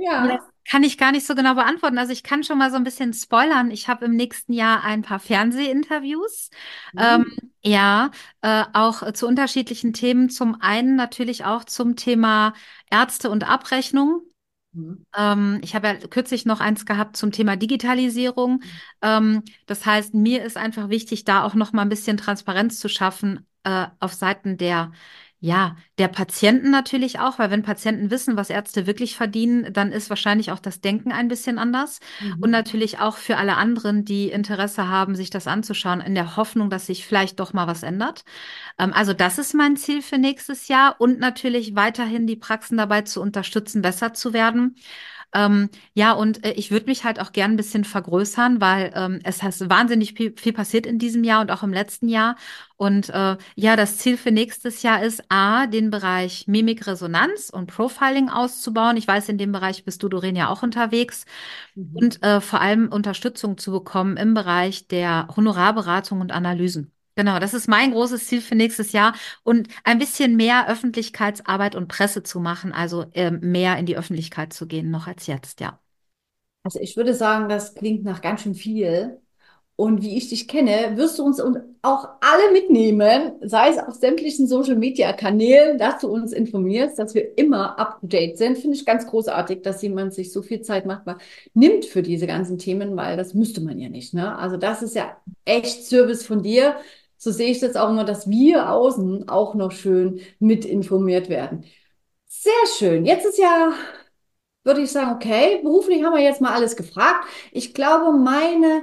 Ja, 0.00 0.38
kann 0.68 0.84
ich 0.84 0.98
gar 0.98 1.12
nicht 1.12 1.26
so 1.26 1.34
genau 1.34 1.54
beantworten. 1.54 1.98
Also 1.98 2.12
ich 2.12 2.22
kann 2.22 2.44
schon 2.44 2.58
mal 2.58 2.70
so 2.70 2.76
ein 2.76 2.84
bisschen 2.84 3.12
spoilern. 3.14 3.70
Ich 3.70 3.88
habe 3.88 4.04
im 4.04 4.14
nächsten 4.16 4.52
Jahr 4.52 4.84
ein 4.84 5.02
paar 5.02 5.18
Fernsehinterviews. 5.18 6.50
Ähm, 6.96 7.24
Mhm. 7.24 7.50
ja, 7.62 8.10
äh, 8.42 8.64
auch 8.74 9.12
zu 9.12 9.26
unterschiedlichen 9.26 9.92
Themen. 9.92 10.30
Zum 10.30 10.60
einen 10.60 10.94
natürlich 10.96 11.44
auch 11.44 11.64
zum 11.64 11.96
Thema 11.96 12.52
Ärzte 12.90 13.30
und 13.30 13.48
Abrechnung. 13.48 14.22
Mhm. 14.72 15.04
Ähm, 15.16 15.60
ich 15.64 15.74
habe 15.74 15.88
ja 15.88 15.94
kürzlich 15.96 16.46
noch 16.46 16.60
eins 16.60 16.86
gehabt 16.86 17.16
zum 17.16 17.32
Thema 17.32 17.56
Digitalisierung. 17.56 18.62
Ähm, 19.02 19.42
das 19.66 19.86
heißt, 19.86 20.14
mir 20.14 20.44
ist 20.44 20.56
einfach 20.56 20.88
wichtig, 20.90 21.24
da 21.24 21.44
auch 21.44 21.54
noch 21.54 21.72
mal 21.72 21.82
ein 21.82 21.88
bisschen 21.88 22.16
Transparenz 22.18 22.78
zu 22.80 22.88
schaffen, 22.88 23.46
äh, 23.64 23.86
auf 24.00 24.12
Seiten 24.14 24.56
der, 24.58 24.92
ja, 25.40 25.76
der 25.98 26.08
Patienten 26.08 26.70
natürlich 26.70 27.20
auch, 27.20 27.38
weil 27.38 27.50
wenn 27.50 27.62
Patienten 27.62 28.10
wissen, 28.10 28.36
was 28.36 28.50
Ärzte 28.50 28.86
wirklich 28.88 29.16
verdienen, 29.16 29.72
dann 29.72 29.92
ist 29.92 30.10
wahrscheinlich 30.10 30.50
auch 30.50 30.58
das 30.58 30.80
Denken 30.80 31.12
ein 31.12 31.28
bisschen 31.28 31.58
anders. 31.58 32.00
Und 32.40 32.50
Mhm. 32.50 32.52
natürlich 32.52 32.98
auch 32.98 33.16
für 33.16 33.36
alle 33.36 33.56
anderen, 33.56 34.04
die 34.04 34.30
Interesse 34.30 34.88
haben, 34.88 35.14
sich 35.14 35.30
das 35.30 35.46
anzuschauen, 35.46 36.00
in 36.00 36.16
der 36.16 36.36
Hoffnung, 36.36 36.70
dass 36.70 36.86
sich 36.86 37.06
vielleicht 37.06 37.38
doch 37.38 37.52
mal 37.52 37.68
was 37.68 37.84
ändert. 37.84 38.24
Ähm, 38.78 38.92
also 38.92 39.12
das 39.14 39.38
ist 39.38 39.54
mein 39.54 39.76
Ziel 39.76 40.02
für 40.02 40.18
nächstes 40.18 40.68
Jahr 40.68 40.96
und 41.00 41.18
natürlich 41.20 41.76
weiterhin 41.76 42.26
die 42.26 42.36
Praxen 42.36 42.76
dabei 42.78 43.02
zu 43.02 43.20
unterstützen, 43.20 43.82
besser 43.82 44.14
zu 44.14 44.32
werden. 44.32 44.76
Ähm, 45.34 45.68
ja, 45.94 46.12
und 46.12 46.44
äh, 46.44 46.52
ich 46.52 46.70
würde 46.70 46.86
mich 46.86 47.04
halt 47.04 47.20
auch 47.20 47.32
gern 47.32 47.52
ein 47.52 47.56
bisschen 47.56 47.84
vergrößern, 47.84 48.60
weil 48.60 48.92
ähm, 48.94 49.20
es 49.24 49.42
ist 49.42 49.68
wahnsinnig 49.68 50.14
viel, 50.14 50.34
viel 50.36 50.52
passiert 50.54 50.86
in 50.86 50.98
diesem 50.98 51.22
Jahr 51.24 51.42
und 51.42 51.50
auch 51.50 51.62
im 51.62 51.72
letzten 51.72 52.08
Jahr. 52.08 52.36
Und 52.76 53.10
äh, 53.10 53.36
ja, 53.54 53.76
das 53.76 53.98
Ziel 53.98 54.16
für 54.16 54.30
nächstes 54.30 54.82
Jahr 54.82 55.02
ist, 55.02 55.22
A, 55.30 55.66
den 55.66 55.90
Bereich 55.90 56.46
Mimikresonanz 56.48 57.50
und 57.50 57.66
Profiling 57.66 58.30
auszubauen. 58.30 58.96
Ich 58.96 59.06
weiß, 59.06 59.28
in 59.28 59.38
dem 59.38 59.52
Bereich 59.52 59.84
bist 59.84 60.02
du, 60.02 60.08
Doreen, 60.08 60.36
ja 60.36 60.48
auch 60.48 60.62
unterwegs. 60.62 61.24
Mhm. 61.74 61.90
Und 61.96 62.22
äh, 62.22 62.40
vor 62.40 62.60
allem 62.60 62.88
Unterstützung 62.88 63.58
zu 63.58 63.72
bekommen 63.72 64.16
im 64.16 64.34
Bereich 64.34 64.88
der 64.88 65.28
Honorarberatung 65.36 66.20
und 66.20 66.32
Analysen. 66.32 66.92
Genau, 67.18 67.40
das 67.40 67.52
ist 67.52 67.66
mein 67.68 67.90
großes 67.90 68.28
Ziel 68.28 68.40
für 68.40 68.54
nächstes 68.54 68.92
Jahr 68.92 69.12
und 69.42 69.66
ein 69.82 69.98
bisschen 69.98 70.36
mehr 70.36 70.68
Öffentlichkeitsarbeit 70.68 71.74
und 71.74 71.88
Presse 71.88 72.22
zu 72.22 72.38
machen, 72.38 72.72
also 72.72 73.06
ähm, 73.12 73.40
mehr 73.42 73.76
in 73.76 73.86
die 73.86 73.96
Öffentlichkeit 73.96 74.52
zu 74.52 74.68
gehen, 74.68 74.90
noch 74.92 75.08
als 75.08 75.26
jetzt, 75.26 75.58
ja. 75.60 75.80
Also 76.62 76.80
ich 76.80 76.96
würde 76.96 77.14
sagen, 77.14 77.48
das 77.48 77.74
klingt 77.74 78.04
nach 78.04 78.20
ganz 78.20 78.42
schön 78.42 78.54
viel. 78.54 79.20
Und 79.76 80.02
wie 80.02 80.16
ich 80.18 80.28
dich 80.28 80.48
kenne, 80.48 80.96
wirst 80.96 81.18
du 81.18 81.24
uns 81.24 81.40
und 81.40 81.58
auch 81.82 82.08
alle 82.20 82.52
mitnehmen, 82.52 83.32
sei 83.42 83.70
es 83.70 83.78
auf 83.78 83.94
sämtlichen 83.94 84.46
Social 84.48 84.76
Media 84.76 85.12
Kanälen, 85.12 85.78
dass 85.78 86.00
du 86.00 86.08
uns 86.08 86.32
informierst, 86.32 86.98
dass 86.98 87.14
wir 87.14 87.38
immer 87.38 87.78
up 87.78 88.00
to 88.00 88.08
date 88.08 88.38
sind. 88.38 88.58
Finde 88.58 88.76
ich 88.76 88.86
ganz 88.86 89.06
großartig, 89.06 89.62
dass 89.62 89.82
jemand 89.82 90.14
sich 90.14 90.32
so 90.32 90.42
viel 90.42 90.62
Zeit 90.62 90.86
macht, 90.86 91.04
nimmt 91.54 91.86
für 91.86 92.02
diese 92.02 92.26
ganzen 92.28 92.58
Themen, 92.58 92.96
weil 92.96 93.16
das 93.16 93.34
müsste 93.34 93.60
man 93.62 93.78
ja 93.78 93.88
nicht, 93.88 94.14
ne? 94.14 94.36
Also 94.38 94.56
das 94.56 94.82
ist 94.82 94.94
ja 94.96 95.16
echt 95.44 95.84
Service 95.86 96.26
von 96.26 96.42
dir. 96.42 96.76
So 97.18 97.30
sehe 97.30 97.50
ich 97.50 97.60
das 97.60 97.76
auch 97.76 97.90
immer, 97.90 98.04
dass 98.04 98.30
wir 98.30 98.70
außen 98.70 99.28
auch 99.28 99.54
noch 99.54 99.72
schön 99.72 100.20
mit 100.38 100.64
informiert 100.64 101.28
werden. 101.28 101.64
Sehr 102.26 102.52
schön. 102.78 103.04
Jetzt 103.04 103.26
ist 103.26 103.38
ja 103.38 103.72
würde 104.68 104.82
ich 104.82 104.92
sagen, 104.92 105.16
okay, 105.16 105.60
beruflich 105.62 106.04
haben 106.04 106.14
wir 106.14 106.22
jetzt 106.22 106.40
mal 106.40 106.52
alles 106.52 106.76
gefragt. 106.76 107.24
Ich 107.52 107.74
glaube, 107.74 108.16
meine, 108.16 108.82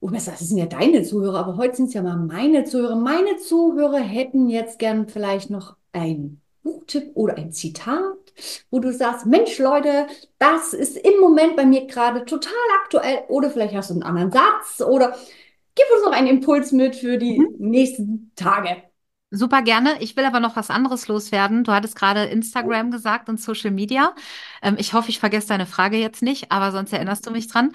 oh, 0.00 0.08
das 0.08 0.24
sind 0.24 0.56
ja 0.56 0.66
deine 0.66 1.02
Zuhörer, 1.02 1.40
aber 1.40 1.56
heute 1.58 1.76
sind 1.76 1.88
es 1.88 1.94
ja 1.94 2.02
mal 2.02 2.16
meine 2.16 2.64
Zuhörer. 2.64 2.96
Meine 2.96 3.36
Zuhörer 3.36 3.98
hätten 3.98 4.48
jetzt 4.48 4.78
gern 4.78 5.08
vielleicht 5.08 5.50
noch 5.50 5.76
einen 5.92 6.40
Buchtipp 6.62 7.10
oder 7.14 7.36
ein 7.36 7.52
Zitat, 7.52 8.16
wo 8.70 8.80
du 8.80 8.92
sagst, 8.92 9.26
Mensch, 9.26 9.58
Leute, 9.58 10.06
das 10.38 10.72
ist 10.72 10.96
im 10.96 11.20
Moment 11.20 11.54
bei 11.54 11.66
mir 11.66 11.86
gerade 11.86 12.24
total 12.24 12.52
aktuell. 12.82 13.20
Oder 13.28 13.50
vielleicht 13.50 13.74
hast 13.74 13.90
du 13.90 13.94
einen 13.94 14.02
anderen 14.02 14.32
Satz 14.32 14.80
oder 14.80 15.14
gib 15.76 15.86
uns 15.94 16.04
noch 16.04 16.12
einen 16.12 16.28
Impuls 16.28 16.72
mit 16.72 16.96
für 16.96 17.18
die 17.18 17.38
Mhm. 17.38 17.56
nächsten 17.58 18.32
Tage. 18.36 18.82
Super 19.32 19.62
gerne. 19.62 20.00
Ich 20.00 20.16
will 20.16 20.24
aber 20.24 20.40
noch 20.40 20.56
was 20.56 20.70
anderes 20.70 21.08
loswerden. 21.08 21.64
Du 21.64 21.72
hattest 21.72 21.96
gerade 21.96 22.24
Instagram 22.26 22.90
gesagt 22.92 23.28
und 23.28 23.40
Social 23.40 23.72
Media. 23.72 24.14
Ähm, 24.62 24.76
ich 24.78 24.94
hoffe, 24.94 25.10
ich 25.10 25.18
vergesse 25.18 25.48
deine 25.48 25.66
Frage 25.66 25.96
jetzt 25.98 26.22
nicht, 26.22 26.52
aber 26.52 26.70
sonst 26.72 26.92
erinnerst 26.92 27.26
du 27.26 27.32
mich 27.32 27.48
dran. 27.48 27.72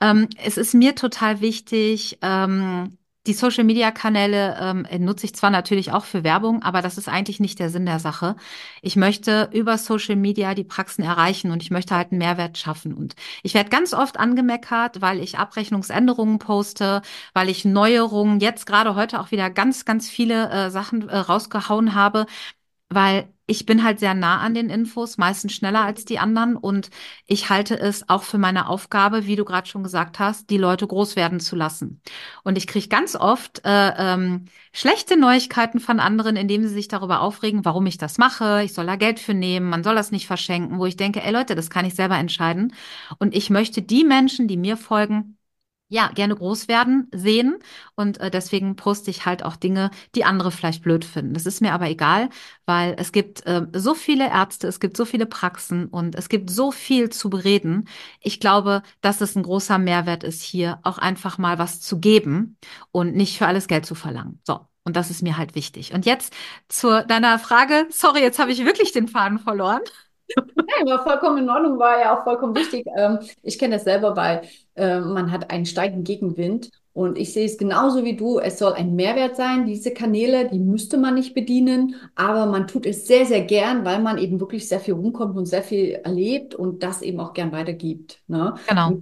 Ähm, 0.00 0.28
es 0.38 0.58
ist 0.58 0.74
mir 0.74 0.94
total 0.94 1.40
wichtig, 1.42 2.18
ähm, 2.22 2.98
die 3.26 3.32
Social 3.32 3.64
Media 3.64 3.90
Kanäle 3.90 4.56
ähm, 4.60 4.86
nutze 5.04 5.26
ich 5.26 5.34
zwar 5.34 5.50
natürlich 5.50 5.92
auch 5.92 6.04
für 6.04 6.24
Werbung, 6.24 6.62
aber 6.62 6.82
das 6.82 6.98
ist 6.98 7.08
eigentlich 7.08 7.40
nicht 7.40 7.58
der 7.58 7.70
Sinn 7.70 7.86
der 7.86 7.98
Sache. 7.98 8.36
Ich 8.82 8.96
möchte 8.96 9.48
über 9.52 9.78
Social 9.78 10.16
Media 10.16 10.54
die 10.54 10.64
Praxen 10.64 11.02
erreichen 11.02 11.50
und 11.50 11.62
ich 11.62 11.70
möchte 11.70 11.94
halt 11.94 12.12
einen 12.12 12.18
Mehrwert 12.18 12.58
schaffen. 12.58 12.94
Und 12.94 13.16
ich 13.42 13.54
werde 13.54 13.70
ganz 13.70 13.92
oft 13.94 14.18
angemeckert, 14.18 15.00
weil 15.00 15.20
ich 15.20 15.38
Abrechnungsänderungen 15.38 16.38
poste, 16.38 17.02
weil 17.34 17.48
ich 17.48 17.64
Neuerungen, 17.64 18.40
jetzt 18.40 18.66
gerade 18.66 18.94
heute 18.94 19.20
auch 19.20 19.30
wieder 19.30 19.50
ganz, 19.50 19.84
ganz 19.84 20.08
viele 20.08 20.50
äh, 20.50 20.70
Sachen 20.70 21.08
äh, 21.08 21.16
rausgehauen 21.16 21.94
habe. 21.94 22.26
Weil 22.88 23.28
ich 23.48 23.64
bin 23.64 23.84
halt 23.84 24.00
sehr 24.00 24.14
nah 24.14 24.40
an 24.40 24.54
den 24.54 24.70
Infos, 24.70 25.18
meistens 25.18 25.52
schneller 25.54 25.84
als 25.84 26.04
die 26.04 26.18
anderen 26.18 26.56
und 26.56 26.90
ich 27.26 27.48
halte 27.48 27.78
es 27.78 28.08
auch 28.08 28.24
für 28.24 28.38
meine 28.38 28.68
Aufgabe, 28.68 29.26
wie 29.26 29.36
du 29.36 29.44
gerade 29.44 29.68
schon 29.68 29.84
gesagt 29.84 30.18
hast, 30.18 30.50
die 30.50 30.58
Leute 30.58 30.86
groß 30.86 31.14
werden 31.14 31.38
zu 31.38 31.54
lassen. 31.54 32.00
Und 32.42 32.58
ich 32.58 32.66
kriege 32.66 32.88
ganz 32.88 33.14
oft 33.14 33.64
äh, 33.64 33.92
ähm, 33.96 34.46
schlechte 34.72 35.16
Neuigkeiten 35.16 35.78
von 35.78 36.00
anderen, 36.00 36.34
indem 36.36 36.62
sie 36.62 36.74
sich 36.74 36.88
darüber 36.88 37.20
aufregen, 37.20 37.64
warum 37.64 37.86
ich 37.86 37.98
das 37.98 38.18
mache, 38.18 38.62
ich 38.64 38.74
soll 38.74 38.86
da 38.86 38.96
Geld 38.96 39.20
für 39.20 39.34
nehmen, 39.34 39.68
man 39.68 39.84
soll 39.84 39.94
das 39.94 40.10
nicht 40.10 40.26
verschenken, 40.26 40.78
wo 40.78 40.86
ich 40.86 40.96
denke, 40.96 41.22
ey 41.22 41.32
Leute, 41.32 41.54
das 41.54 41.70
kann 41.70 41.84
ich 41.84 41.94
selber 41.94 42.16
entscheiden. 42.18 42.74
Und 43.18 43.34
ich 43.34 43.50
möchte 43.50 43.80
die 43.82 44.04
Menschen, 44.04 44.48
die 44.48 44.56
mir 44.56 44.76
folgen, 44.76 45.35
ja, 45.88 46.08
gerne 46.08 46.34
groß 46.34 46.68
werden 46.68 47.08
sehen. 47.12 47.58
Und 47.94 48.18
äh, 48.20 48.30
deswegen 48.30 48.76
poste 48.76 49.10
ich 49.10 49.24
halt 49.26 49.44
auch 49.44 49.56
Dinge, 49.56 49.90
die 50.14 50.24
andere 50.24 50.50
vielleicht 50.50 50.82
blöd 50.82 51.04
finden. 51.04 51.34
Das 51.34 51.46
ist 51.46 51.60
mir 51.60 51.72
aber 51.72 51.88
egal, 51.88 52.28
weil 52.64 52.96
es 52.98 53.12
gibt 53.12 53.46
äh, 53.46 53.66
so 53.72 53.94
viele 53.94 54.28
Ärzte, 54.28 54.66
es 54.66 54.80
gibt 54.80 54.96
so 54.96 55.04
viele 55.04 55.26
Praxen 55.26 55.86
und 55.86 56.14
es 56.16 56.28
gibt 56.28 56.50
so 56.50 56.72
viel 56.72 57.10
zu 57.10 57.30
bereden. 57.30 57.88
Ich 58.20 58.40
glaube, 58.40 58.82
dass 59.00 59.20
es 59.20 59.36
ein 59.36 59.42
großer 59.44 59.78
Mehrwert 59.78 60.24
ist, 60.24 60.42
hier 60.42 60.80
auch 60.82 60.98
einfach 60.98 61.38
mal 61.38 61.58
was 61.58 61.80
zu 61.80 62.00
geben 62.00 62.56
und 62.90 63.14
nicht 63.14 63.38
für 63.38 63.46
alles 63.46 63.68
Geld 63.68 63.86
zu 63.86 63.94
verlangen. 63.94 64.40
So. 64.44 64.66
Und 64.84 64.94
das 64.94 65.10
ist 65.10 65.22
mir 65.22 65.36
halt 65.36 65.56
wichtig. 65.56 65.94
Und 65.94 66.06
jetzt 66.06 66.32
zu 66.68 67.04
deiner 67.06 67.40
Frage. 67.40 67.88
Sorry, 67.90 68.20
jetzt 68.20 68.38
habe 68.38 68.52
ich 68.52 68.64
wirklich 68.64 68.92
den 68.92 69.08
Faden 69.08 69.40
verloren. 69.40 69.82
Nein, 70.34 70.86
war 70.86 71.02
vollkommen 71.04 71.38
in 71.38 71.50
Ordnung, 71.50 71.78
war 71.78 72.00
ja 72.00 72.18
auch 72.18 72.24
vollkommen 72.24 72.54
wichtig. 72.54 72.86
Ähm, 72.96 73.18
ich 73.42 73.58
kenne 73.58 73.76
das 73.76 73.84
selber, 73.84 74.16
weil 74.16 74.42
äh, 74.74 75.00
man 75.00 75.30
hat 75.30 75.50
einen 75.50 75.66
steigenden 75.66 76.04
Gegenwind 76.04 76.70
und 76.92 77.18
ich 77.18 77.32
sehe 77.32 77.46
es 77.46 77.58
genauso 77.58 78.04
wie 78.04 78.16
du. 78.16 78.38
Es 78.38 78.58
soll 78.58 78.72
ein 78.72 78.94
Mehrwert 78.96 79.36
sein. 79.36 79.66
Diese 79.66 79.92
Kanäle, 79.92 80.48
die 80.48 80.58
müsste 80.58 80.96
man 80.98 81.14
nicht 81.14 81.34
bedienen, 81.34 81.94
aber 82.14 82.46
man 82.46 82.66
tut 82.66 82.86
es 82.86 83.06
sehr, 83.06 83.26
sehr 83.26 83.42
gern, 83.42 83.84
weil 83.84 84.00
man 84.00 84.18
eben 84.18 84.40
wirklich 84.40 84.68
sehr 84.68 84.80
viel 84.80 84.94
rumkommt 84.94 85.36
und 85.36 85.46
sehr 85.46 85.62
viel 85.62 85.90
erlebt 86.04 86.54
und 86.54 86.82
das 86.82 87.02
eben 87.02 87.20
auch 87.20 87.32
gern 87.32 87.52
weitergibt. 87.52 88.22
Ne? 88.26 88.54
Genau. 88.66 88.92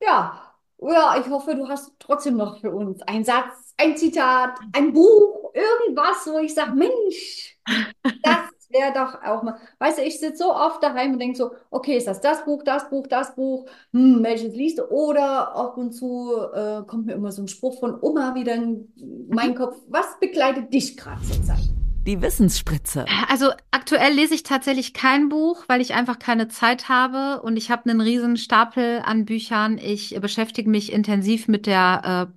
Ja, 0.00 0.52
ja, 0.78 1.16
ich 1.20 1.28
hoffe, 1.30 1.54
du 1.54 1.68
hast 1.68 1.92
trotzdem 1.98 2.36
noch 2.36 2.60
für 2.60 2.70
uns 2.72 3.02
einen 3.02 3.24
Satz, 3.24 3.74
ein 3.76 3.96
Zitat, 3.96 4.58
ein 4.72 4.92
Buch, 4.92 5.52
irgendwas, 5.54 6.26
wo 6.26 6.38
ich 6.38 6.54
sage, 6.54 6.72
Mensch, 6.72 7.56
das 8.22 8.41
wäre 8.72 8.92
doch 8.92 9.22
auch 9.22 9.42
mal, 9.42 9.56
weißt 9.78 9.98
du, 9.98 10.02
ich 10.02 10.18
sitze 10.18 10.44
so 10.44 10.54
oft 10.54 10.82
daheim 10.82 11.12
und 11.12 11.18
denke 11.18 11.36
so, 11.36 11.52
okay, 11.70 11.96
ist 11.96 12.06
das 12.06 12.20
das 12.20 12.44
Buch, 12.44 12.62
das 12.62 12.88
Buch, 12.90 13.06
das 13.06 13.34
Buch, 13.34 13.66
hm, 13.92 14.22
welches 14.22 14.54
liest 14.54 14.78
du? 14.78 14.84
Oder 14.84 15.54
ab 15.54 15.76
und 15.76 15.92
zu 15.92 16.32
äh, 16.54 16.82
kommt 16.86 17.06
mir 17.06 17.14
immer 17.14 17.32
so 17.32 17.42
ein 17.42 17.48
Spruch 17.48 17.78
von 17.78 17.98
Oma 18.00 18.34
wieder 18.34 18.54
in 18.54 18.88
meinen 19.28 19.54
Kopf. 19.54 19.76
Was 19.88 20.18
begleitet 20.20 20.72
dich 20.72 20.96
gerade 20.96 21.20
Zeit? 21.42 21.70
Die 22.06 22.20
Wissensspritze. 22.20 23.04
Also 23.28 23.50
aktuell 23.70 24.12
lese 24.12 24.34
ich 24.34 24.42
tatsächlich 24.42 24.92
kein 24.92 25.28
Buch, 25.28 25.64
weil 25.68 25.80
ich 25.80 25.94
einfach 25.94 26.18
keine 26.18 26.48
Zeit 26.48 26.88
habe 26.88 27.40
und 27.42 27.56
ich 27.56 27.70
habe 27.70 27.88
einen 27.88 28.00
riesen 28.00 28.36
Stapel 28.36 29.02
an 29.04 29.24
Büchern. 29.24 29.78
Ich 29.78 30.18
beschäftige 30.20 30.68
mich 30.68 30.92
intensiv 30.92 31.46
mit 31.46 31.66
der 31.66 32.32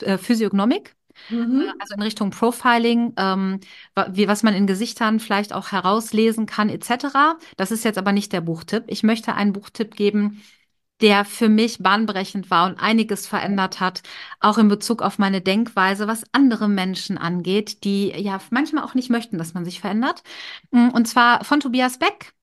äh, 0.00 0.12
äh 0.12 0.18
Physiognomik. 0.18 0.96
Mhm. 1.28 1.62
Äh, 1.62 1.72
also 1.78 1.94
in 1.94 2.02
Richtung 2.02 2.30
Profiling, 2.30 3.12
ähm, 3.16 3.60
wie, 4.10 4.28
was 4.28 4.42
man 4.42 4.54
in 4.54 4.66
Gesichtern 4.66 5.20
vielleicht 5.20 5.52
auch 5.52 5.72
herauslesen 5.72 6.46
kann, 6.46 6.68
etc. 6.68 7.38
Das 7.56 7.70
ist 7.70 7.84
jetzt 7.84 7.98
aber 7.98 8.12
nicht 8.12 8.32
der 8.32 8.40
Buchtipp. 8.40 8.84
Ich 8.86 9.02
möchte 9.02 9.34
einen 9.34 9.52
Buchtipp 9.52 9.94
geben, 9.94 10.42
der 11.00 11.24
für 11.24 11.48
mich 11.48 11.78
bahnbrechend 11.78 12.50
war 12.50 12.66
und 12.66 12.78
einiges 12.78 13.26
verändert 13.26 13.80
hat, 13.80 14.02
auch 14.38 14.58
in 14.58 14.68
Bezug 14.68 15.02
auf 15.02 15.18
meine 15.18 15.40
Denkweise, 15.40 16.06
was 16.06 16.24
andere 16.32 16.68
Menschen 16.68 17.16
angeht, 17.16 17.84
die 17.84 18.08
ja 18.08 18.38
manchmal 18.50 18.84
auch 18.84 18.94
nicht 18.94 19.10
möchten, 19.10 19.38
dass 19.38 19.54
man 19.54 19.64
sich 19.64 19.80
verändert. 19.80 20.22
Mm, 20.70 20.88
und 20.88 21.08
zwar 21.08 21.44
von 21.44 21.60
Tobias 21.60 21.98
Beck, 21.98 22.34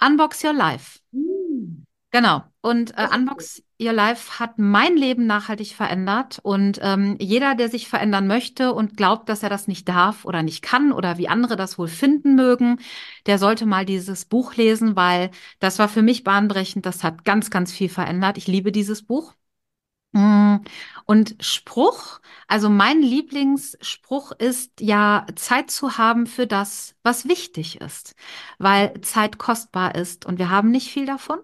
Unbox 0.00 0.42
Your 0.42 0.54
Life. 0.54 0.98
Mhm. 1.12 1.84
Genau. 2.10 2.42
Und 2.60 2.96
äh, 2.98 3.06
Unbox 3.14 3.62
Your 3.80 3.92
Life 3.94 4.38
hat 4.38 4.58
mein 4.58 4.96
Leben 4.96 5.26
nachhaltig 5.26 5.74
verändert. 5.74 6.38
Und 6.42 6.78
ähm, 6.82 7.16
jeder, 7.18 7.54
der 7.54 7.70
sich 7.70 7.88
verändern 7.88 8.26
möchte 8.26 8.74
und 8.74 8.96
glaubt, 8.96 9.28
dass 9.28 9.42
er 9.42 9.48
das 9.48 9.68
nicht 9.68 9.88
darf 9.88 10.24
oder 10.24 10.42
nicht 10.42 10.62
kann 10.62 10.92
oder 10.92 11.16
wie 11.18 11.28
andere 11.28 11.56
das 11.56 11.78
wohl 11.78 11.88
finden 11.88 12.34
mögen, 12.34 12.78
der 13.26 13.38
sollte 13.38 13.66
mal 13.66 13.86
dieses 13.86 14.26
Buch 14.26 14.54
lesen, 14.54 14.96
weil 14.96 15.30
das 15.60 15.78
war 15.78 15.88
für 15.88 16.02
mich 16.02 16.24
bahnbrechend. 16.24 16.84
Das 16.84 17.02
hat 17.02 17.24
ganz, 17.24 17.50
ganz 17.50 17.72
viel 17.72 17.88
verändert. 17.88 18.36
Ich 18.36 18.46
liebe 18.46 18.72
dieses 18.72 19.02
Buch. 19.02 19.34
Mm, 20.12 20.56
und 21.06 21.36
Spruch, 21.40 22.20
also 22.48 22.68
mein 22.68 23.00
Lieblingsspruch 23.02 24.32
ist 24.32 24.80
ja, 24.80 25.26
Zeit 25.36 25.70
zu 25.70 25.98
haben 25.98 26.26
für 26.26 26.46
das, 26.48 26.96
was 27.04 27.28
wichtig 27.28 27.80
ist, 27.80 28.16
weil 28.58 29.00
Zeit 29.02 29.38
kostbar 29.38 29.94
ist 29.94 30.26
und 30.26 30.38
wir 30.38 30.50
haben 30.50 30.70
nicht 30.70 30.90
viel 30.90 31.06
davon 31.06 31.40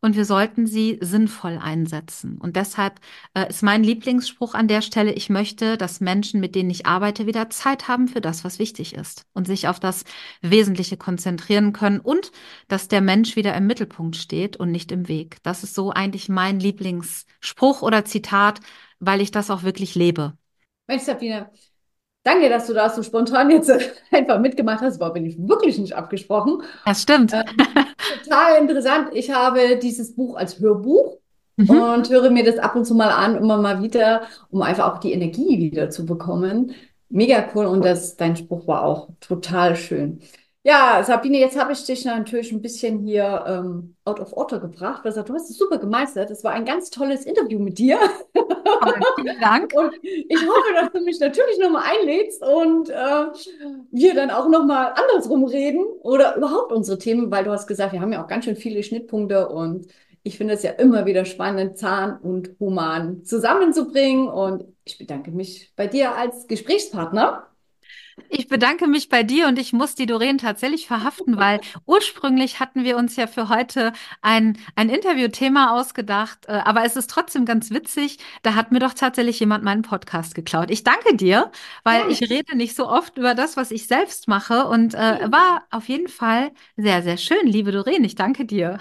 und 0.00 0.16
wir 0.16 0.24
sollten 0.24 0.66
sie 0.66 0.98
sinnvoll 1.00 1.58
einsetzen. 1.62 2.38
Und 2.38 2.56
deshalb 2.56 3.00
äh, 3.34 3.48
ist 3.48 3.62
mein 3.62 3.82
Lieblingsspruch 3.84 4.54
an 4.54 4.68
der 4.68 4.82
Stelle, 4.82 5.12
ich 5.12 5.30
möchte, 5.30 5.76
dass 5.76 6.00
Menschen, 6.00 6.40
mit 6.40 6.54
denen 6.54 6.70
ich 6.70 6.86
arbeite, 6.86 7.26
wieder 7.26 7.50
Zeit 7.50 7.88
haben 7.88 8.08
für 8.08 8.20
das, 8.20 8.44
was 8.44 8.58
wichtig 8.58 8.94
ist 8.94 9.26
und 9.32 9.46
sich 9.46 9.68
auf 9.68 9.80
das 9.80 10.04
Wesentliche 10.42 10.96
konzentrieren 10.96 11.72
können 11.72 12.00
und 12.00 12.32
dass 12.68 12.88
der 12.88 13.00
Mensch 13.00 13.36
wieder 13.36 13.54
im 13.54 13.66
Mittelpunkt 13.66 14.16
steht 14.16 14.56
und 14.56 14.70
nicht 14.70 14.92
im 14.92 15.08
Weg. 15.08 15.38
Das 15.42 15.64
ist 15.64 15.74
so 15.74 15.90
eigentlich 15.90 16.28
mein 16.28 16.60
Lieblingsspruch 16.60 17.82
oder 17.82 18.04
Zitat, 18.04 18.60
weil 19.00 19.20
ich 19.20 19.30
das 19.30 19.50
auch 19.50 19.62
wirklich 19.62 19.94
lebe. 19.94 20.34
Mensch, 20.86 21.02
Sabine, 21.02 21.50
Danke, 22.24 22.48
dass 22.48 22.66
du 22.66 22.72
da 22.72 22.88
so 22.88 23.02
spontan 23.02 23.50
jetzt 23.50 23.70
einfach 24.10 24.40
mitgemacht 24.40 24.80
hast. 24.80 24.98
War 24.98 25.12
bin 25.12 25.26
ich 25.26 25.36
wirklich 25.38 25.78
nicht 25.78 25.94
abgesprochen. 25.94 26.62
Das 26.86 27.02
stimmt. 27.02 27.34
Ähm, 27.34 27.44
total 28.22 28.60
interessant. 28.60 29.08
Ich 29.12 29.30
habe 29.30 29.78
dieses 29.82 30.14
Buch 30.14 30.36
als 30.36 30.60
Hörbuch 30.60 31.18
mhm. 31.56 31.70
und 31.70 32.10
höre 32.10 32.30
mir 32.30 32.44
das 32.44 32.58
ab 32.58 32.76
und 32.76 32.84
zu 32.84 32.94
mal 32.94 33.10
an, 33.10 33.36
immer 33.36 33.58
mal 33.58 33.82
wieder, 33.82 34.22
um 34.50 34.62
einfach 34.62 34.92
auch 34.92 34.98
die 34.98 35.12
Energie 35.12 35.58
wieder 35.58 35.90
zu 35.90 36.06
bekommen. 36.06 36.72
Mega 37.08 37.48
cool 37.54 37.66
und 37.66 37.84
das, 37.84 38.16
dein 38.16 38.36
Spruch 38.36 38.66
war 38.66 38.84
auch 38.84 39.08
total 39.20 39.76
schön. 39.76 40.20
Ja, 40.66 41.04
Sabine, 41.04 41.38
jetzt 41.38 41.58
habe 41.58 41.72
ich 41.74 41.84
dich 41.84 42.06
natürlich 42.06 42.50
ein 42.50 42.62
bisschen 42.62 43.00
hier 43.00 43.44
ähm, 43.46 43.96
out 44.06 44.18
of 44.18 44.32
order 44.32 44.58
gebracht, 44.60 45.04
weil 45.04 45.12
du 45.12 45.34
hast 45.34 45.50
es 45.50 45.58
super 45.58 45.76
gemeistert. 45.76 46.30
Es 46.30 46.42
war 46.42 46.52
ein 46.52 46.64
ganz 46.64 46.88
tolles 46.88 47.26
Interview 47.26 47.58
mit 47.58 47.76
dir. 47.78 47.98
Oh, 48.34 48.92
vielen 49.16 49.38
Dank. 49.40 49.72
Und 49.76 49.92
ich 50.02 50.40
hoffe, 50.40 50.72
dass 50.74 50.90
du 50.92 51.00
mich 51.02 51.20
natürlich 51.20 51.58
nochmal 51.58 51.82
einlädst 51.98 52.42
und 52.42 52.88
äh, 52.90 53.26
wir 53.90 54.14
dann 54.14 54.30
auch 54.30 54.48
nochmal 54.48 54.92
andersrum 54.94 55.44
reden 55.44 55.84
oder 56.02 56.36
überhaupt 56.36 56.72
unsere 56.72 56.98
Themen, 56.98 57.30
weil 57.30 57.44
du 57.44 57.50
hast 57.50 57.66
gesagt, 57.66 57.92
wir 57.92 58.00
haben 58.00 58.12
ja 58.12 58.22
auch 58.22 58.28
ganz 58.28 58.44
schön 58.46 58.56
viele 58.56 58.82
Schnittpunkte 58.82 59.48
und 59.48 59.86
ich 60.22 60.36
finde 60.38 60.54
es 60.54 60.62
ja 60.62 60.70
immer 60.72 61.06
wieder 61.06 61.24
spannend, 61.26 61.78
Zahn 61.78 62.18
und 62.20 62.56
Human 62.60 63.24
zusammenzubringen. 63.24 64.28
Und 64.28 64.64
ich 64.84 64.98
bedanke 64.98 65.30
mich 65.30 65.72
bei 65.76 65.86
dir 65.86 66.14
als 66.14 66.46
Gesprächspartner. 66.46 67.46
Ich 68.28 68.48
bedanke 68.48 68.86
mich 68.86 69.08
bei 69.08 69.22
dir 69.22 69.48
und 69.48 69.58
ich 69.58 69.72
muss 69.72 69.94
die 69.94 70.06
Doreen 70.06 70.38
tatsächlich 70.38 70.86
verhaften, 70.86 71.36
weil 71.36 71.60
ursprünglich 71.86 72.60
hatten 72.60 72.84
wir 72.84 72.96
uns 72.96 73.16
ja 73.16 73.26
für 73.26 73.48
heute 73.48 73.92
ein, 74.22 74.58
ein 74.76 74.88
Interviewthema 74.88 75.78
ausgedacht, 75.78 76.46
äh, 76.46 76.52
aber 76.52 76.84
es 76.84 76.96
ist 76.96 77.10
trotzdem 77.10 77.44
ganz 77.44 77.70
witzig. 77.70 78.18
Da 78.42 78.54
hat 78.54 78.72
mir 78.72 78.78
doch 78.78 78.94
tatsächlich 78.94 79.40
jemand 79.40 79.64
meinen 79.64 79.82
Podcast 79.82 80.34
geklaut. 80.34 80.70
Ich 80.70 80.84
danke 80.84 81.16
dir, 81.16 81.50
weil 81.82 82.02
ja. 82.02 82.08
ich 82.08 82.20
rede 82.30 82.56
nicht 82.56 82.76
so 82.76 82.88
oft 82.88 83.16
über 83.18 83.34
das, 83.34 83.56
was 83.56 83.70
ich 83.70 83.86
selbst 83.86 84.28
mache 84.28 84.66
und 84.66 84.94
äh, 84.94 85.30
war 85.30 85.64
auf 85.70 85.88
jeden 85.88 86.08
Fall 86.08 86.52
sehr, 86.76 87.02
sehr 87.02 87.16
schön, 87.16 87.46
liebe 87.46 87.72
Doreen. 87.72 88.04
Ich 88.04 88.14
danke 88.14 88.44
dir. 88.44 88.78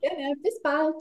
Gerne, 0.00 0.34
bis 0.42 0.60
bald. 0.62 0.94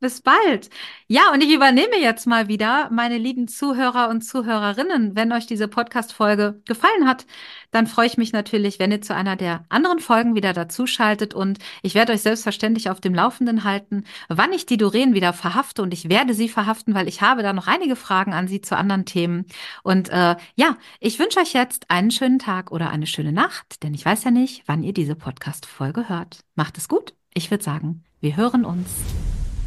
Bis 0.00 0.22
bald. 0.22 0.70
Ja, 1.08 1.30
und 1.30 1.42
ich 1.42 1.52
übernehme 1.52 1.98
jetzt 2.00 2.26
mal 2.26 2.48
wieder, 2.48 2.88
meine 2.90 3.18
lieben 3.18 3.48
Zuhörer 3.48 4.08
und 4.08 4.22
Zuhörerinnen. 4.22 5.14
Wenn 5.14 5.30
euch 5.30 5.46
diese 5.46 5.68
Podcast-Folge 5.68 6.62
gefallen 6.64 7.06
hat, 7.06 7.26
dann 7.70 7.86
freue 7.86 8.06
ich 8.06 8.16
mich 8.16 8.32
natürlich, 8.32 8.78
wenn 8.78 8.92
ihr 8.92 9.02
zu 9.02 9.14
einer 9.14 9.36
der 9.36 9.66
anderen 9.68 9.98
Folgen 9.98 10.34
wieder 10.34 10.54
dazuschaltet. 10.54 11.34
Und 11.34 11.58
ich 11.82 11.94
werde 11.94 12.14
euch 12.14 12.22
selbstverständlich 12.22 12.88
auf 12.88 13.02
dem 13.02 13.14
Laufenden 13.14 13.62
halten, 13.62 14.04
wann 14.28 14.54
ich 14.54 14.64
die 14.64 14.78
Doreen 14.78 15.12
wieder 15.12 15.34
verhafte. 15.34 15.82
Und 15.82 15.92
ich 15.92 16.08
werde 16.08 16.32
sie 16.32 16.48
verhaften, 16.48 16.94
weil 16.94 17.06
ich 17.06 17.20
habe 17.20 17.42
da 17.42 17.52
noch 17.52 17.66
einige 17.66 17.94
Fragen 17.94 18.32
an 18.32 18.48
sie 18.48 18.62
zu 18.62 18.78
anderen 18.78 19.04
Themen. 19.04 19.44
Und 19.82 20.08
äh, 20.08 20.36
ja, 20.54 20.78
ich 20.98 21.18
wünsche 21.18 21.40
euch 21.40 21.52
jetzt 21.52 21.90
einen 21.90 22.10
schönen 22.10 22.38
Tag 22.38 22.72
oder 22.72 22.88
eine 22.88 23.06
schöne 23.06 23.32
Nacht, 23.32 23.82
denn 23.82 23.92
ich 23.92 24.06
weiß 24.06 24.24
ja 24.24 24.30
nicht, 24.30 24.62
wann 24.64 24.82
ihr 24.82 24.94
diese 24.94 25.14
Podcast-Folge 25.14 26.08
hört. 26.08 26.40
Macht 26.54 26.78
es 26.78 26.88
gut. 26.88 27.12
Ich 27.34 27.50
würde 27.50 27.62
sagen, 27.62 28.02
wir 28.20 28.36
hören 28.36 28.64
uns 28.64 28.88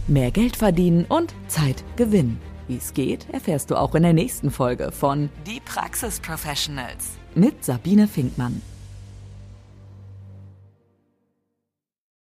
mehr 0.08 0.32
Geld 0.32 0.56
verdienen 0.56 1.06
und 1.06 1.34
Zeit 1.48 1.84
gewinnen. 1.96 2.40
Wie 2.68 2.78
es 2.78 2.94
geht, 2.94 3.28
erfährst 3.32 3.72
du 3.72 3.76
auch 3.76 3.94
in 3.96 4.04
der 4.04 4.14
nächsten 4.14 4.50
Folge 4.50 4.92
von 4.92 5.30
Die 5.46 5.60
Praxis 5.60 6.20
Professionals 6.20 7.12
mit 7.36 7.64
Sabine 7.64 8.08
Finkmann. 8.08 8.62